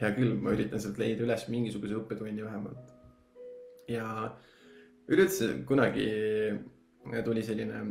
[0.00, 2.90] hea küll, ma üritan sealt leida üles mingisuguse õppetunni vähemalt.
[3.88, 4.08] ja
[5.06, 6.08] üleüldse kunagi
[7.24, 7.84] tuli selline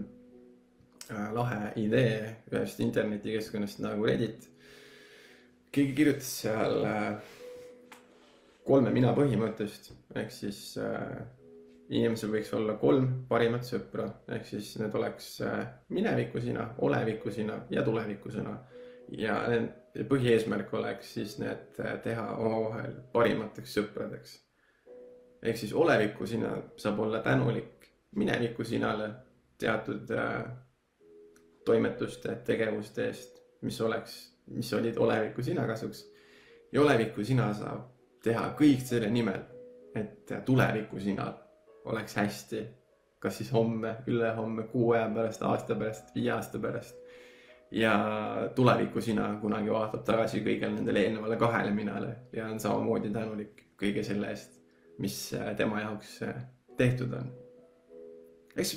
[1.07, 4.49] äh, lahe idee ühest internetikeskkonnast nagu Reddit.
[5.71, 7.31] keegi kirjutas seal äh,
[8.67, 11.23] kolme mina põhimõttest ehk siis äh,
[11.89, 15.59] inimesel võiks olla kolm parimat sõpra ehk siis need oleks äh,
[15.93, 18.57] mineviku sina, oleviku sina ja tuleviku sina.
[19.11, 19.35] ja
[20.09, 24.39] põhieesmärk oleks siis need äh, teha omavahel parimateks sõpradeks.
[25.43, 29.09] ehk siis oleviku sina saab olla tänulik mineviku sinale
[29.59, 30.43] teatud äh,
[31.65, 34.17] toimetuste, tegevuste eest, mis oleks,
[34.47, 36.05] mis olid oleviku sina kasuks.
[36.71, 37.91] ja oleviku sina saab
[38.23, 39.41] teha kõik selle nimel,
[39.95, 41.44] et tuleviku sinal
[41.85, 42.65] oleks hästi.
[43.19, 46.95] kas siis homme, ülehomme, kuu aja pärast, aasta pärast, viie aasta pärast.
[47.71, 47.93] ja
[48.55, 54.03] tuleviku sina kunagi vaatab tagasi kõigele nendele eelnevale kahele minale ja on samamoodi tänulik kõige
[54.03, 54.59] selle eest,
[54.97, 55.17] mis
[55.57, 56.19] tema jaoks
[56.77, 57.31] tehtud on.
[58.55, 58.75] eks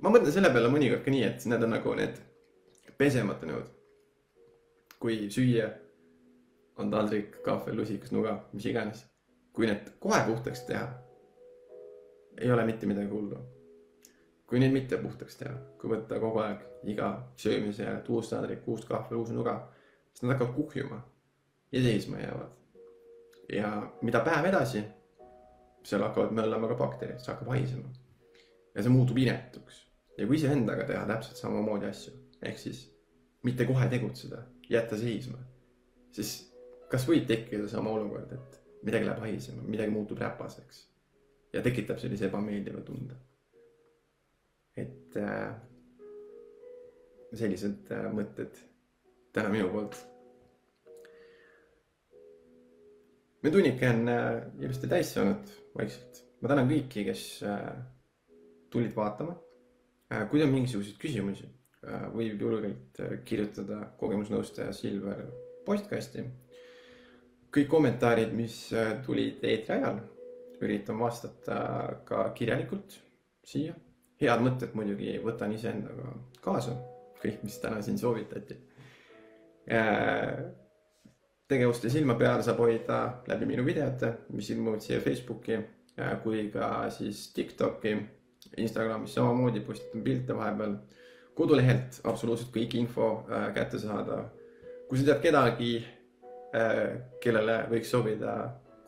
[0.00, 2.18] ma mõtlen selle peale mõnikord ka nii, et need on nagu need
[2.98, 3.68] pesemata nõud.
[5.00, 5.68] kui süüa
[6.80, 9.04] on taldrik, kahvel, lusikas, nuga, mis iganes.
[9.52, 10.88] kui need kohe puhtaks teha,
[12.38, 13.38] ei ole mitte midagi hullu.
[14.46, 18.82] kui neid mitte puhtaks teha, kui võtta kogu aeg iga söömise järel uus taldrik, uus
[18.88, 19.52] kahvel, uus nuga,
[20.10, 20.98] siis nad hakkavad kuhjuma
[21.72, 22.56] ja seisma jäävad.
[23.52, 23.70] ja
[24.02, 24.82] mida päev edasi,
[25.86, 27.92] seal hakkavad möllama ka bakterid, see hakkab haisema.
[28.74, 29.84] ja see muutub inetuks
[30.18, 32.12] ja kui iseendaga teha täpselt samamoodi asju,
[32.42, 32.84] ehk siis
[33.46, 35.38] mitte kohe tegutseda, jätta seisma,
[36.12, 36.34] siis
[36.90, 40.89] kas võib tekkida sama olukord, et midagi läheb haisema, midagi muutub räpaseks
[41.52, 43.16] ja tekitab sellise ebameeldiva tunde.
[44.76, 45.50] et äh,
[47.36, 48.56] sellised äh, mõtted
[49.34, 49.98] täna minu poolt.
[53.42, 54.28] meie tunnike on äh,
[54.62, 56.24] ilusti täis saanud vaikselt.
[56.40, 57.72] ma tänan kõiki, kes äh,
[58.70, 59.34] tulid vaatama
[60.12, 60.28] äh,.
[60.30, 61.48] kui on mingisuguseid küsimusi
[61.84, 65.26] äh,, võib julgelt äh, kirjutada kogemusnõustaja Silver
[65.66, 66.24] postkasti
[67.54, 70.00] kõik kommentaarid, mis äh, tulid eetri ajal,
[70.62, 71.60] üritan vastata
[72.04, 72.98] ka kirjalikult
[73.44, 73.74] siia.
[74.20, 76.10] head mõtted muidugi võtan iseendaga
[76.44, 76.74] kaasa,
[77.22, 78.56] kõik, mis täna siin soovitati.
[79.72, 80.42] Äh,
[81.48, 82.98] tegevuste silma peal saab hoida
[83.30, 87.96] läbi minu videote, mis ilmuvad siia Facebooki äh, kui ka siis Tiktoki,
[88.56, 90.76] Instagramis samamoodi postitan pilte vahepeal.
[91.34, 94.24] kodulehelt absoluutselt kõik info kätte saada.
[94.88, 95.72] kui sa tead kedagi
[96.50, 98.32] Äh, kellele võiks sobida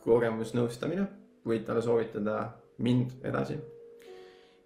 [0.03, 1.05] kogemusnõustamine,
[1.47, 2.37] võid talle soovitada
[2.83, 3.59] mind edasi.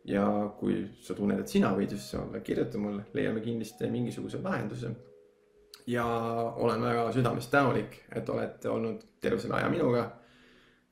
[0.08, 0.24] ja
[0.60, 4.92] kui sa tunned, et sina võid just olla, kirjuta mulle, leiame kindlasti mingisuguse lahenduse.
[5.88, 6.06] ja
[6.56, 10.10] olen väga südamest tänulik, et olete olnud terve selle aja minuga,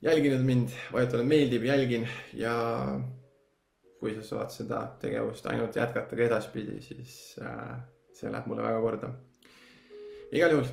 [0.02, 2.56] jälginud mind, vajutanud meeldib, jälgin ja
[4.00, 7.78] kui sa saad seda tegevust ainult jätkata ka edaspidi, siis äh,
[8.12, 9.14] see läheb mulle väga korda.
[10.32, 10.68] igal juhul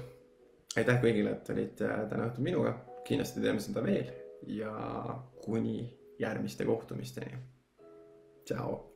[0.75, 2.75] aitäh kõigile, et olite täna õhtul minuga,
[3.07, 4.11] kindlasti teeme seda veel
[4.47, 4.73] ja
[5.45, 7.37] kuni järgmiste kohtumisteni.
[8.45, 8.92] tšau.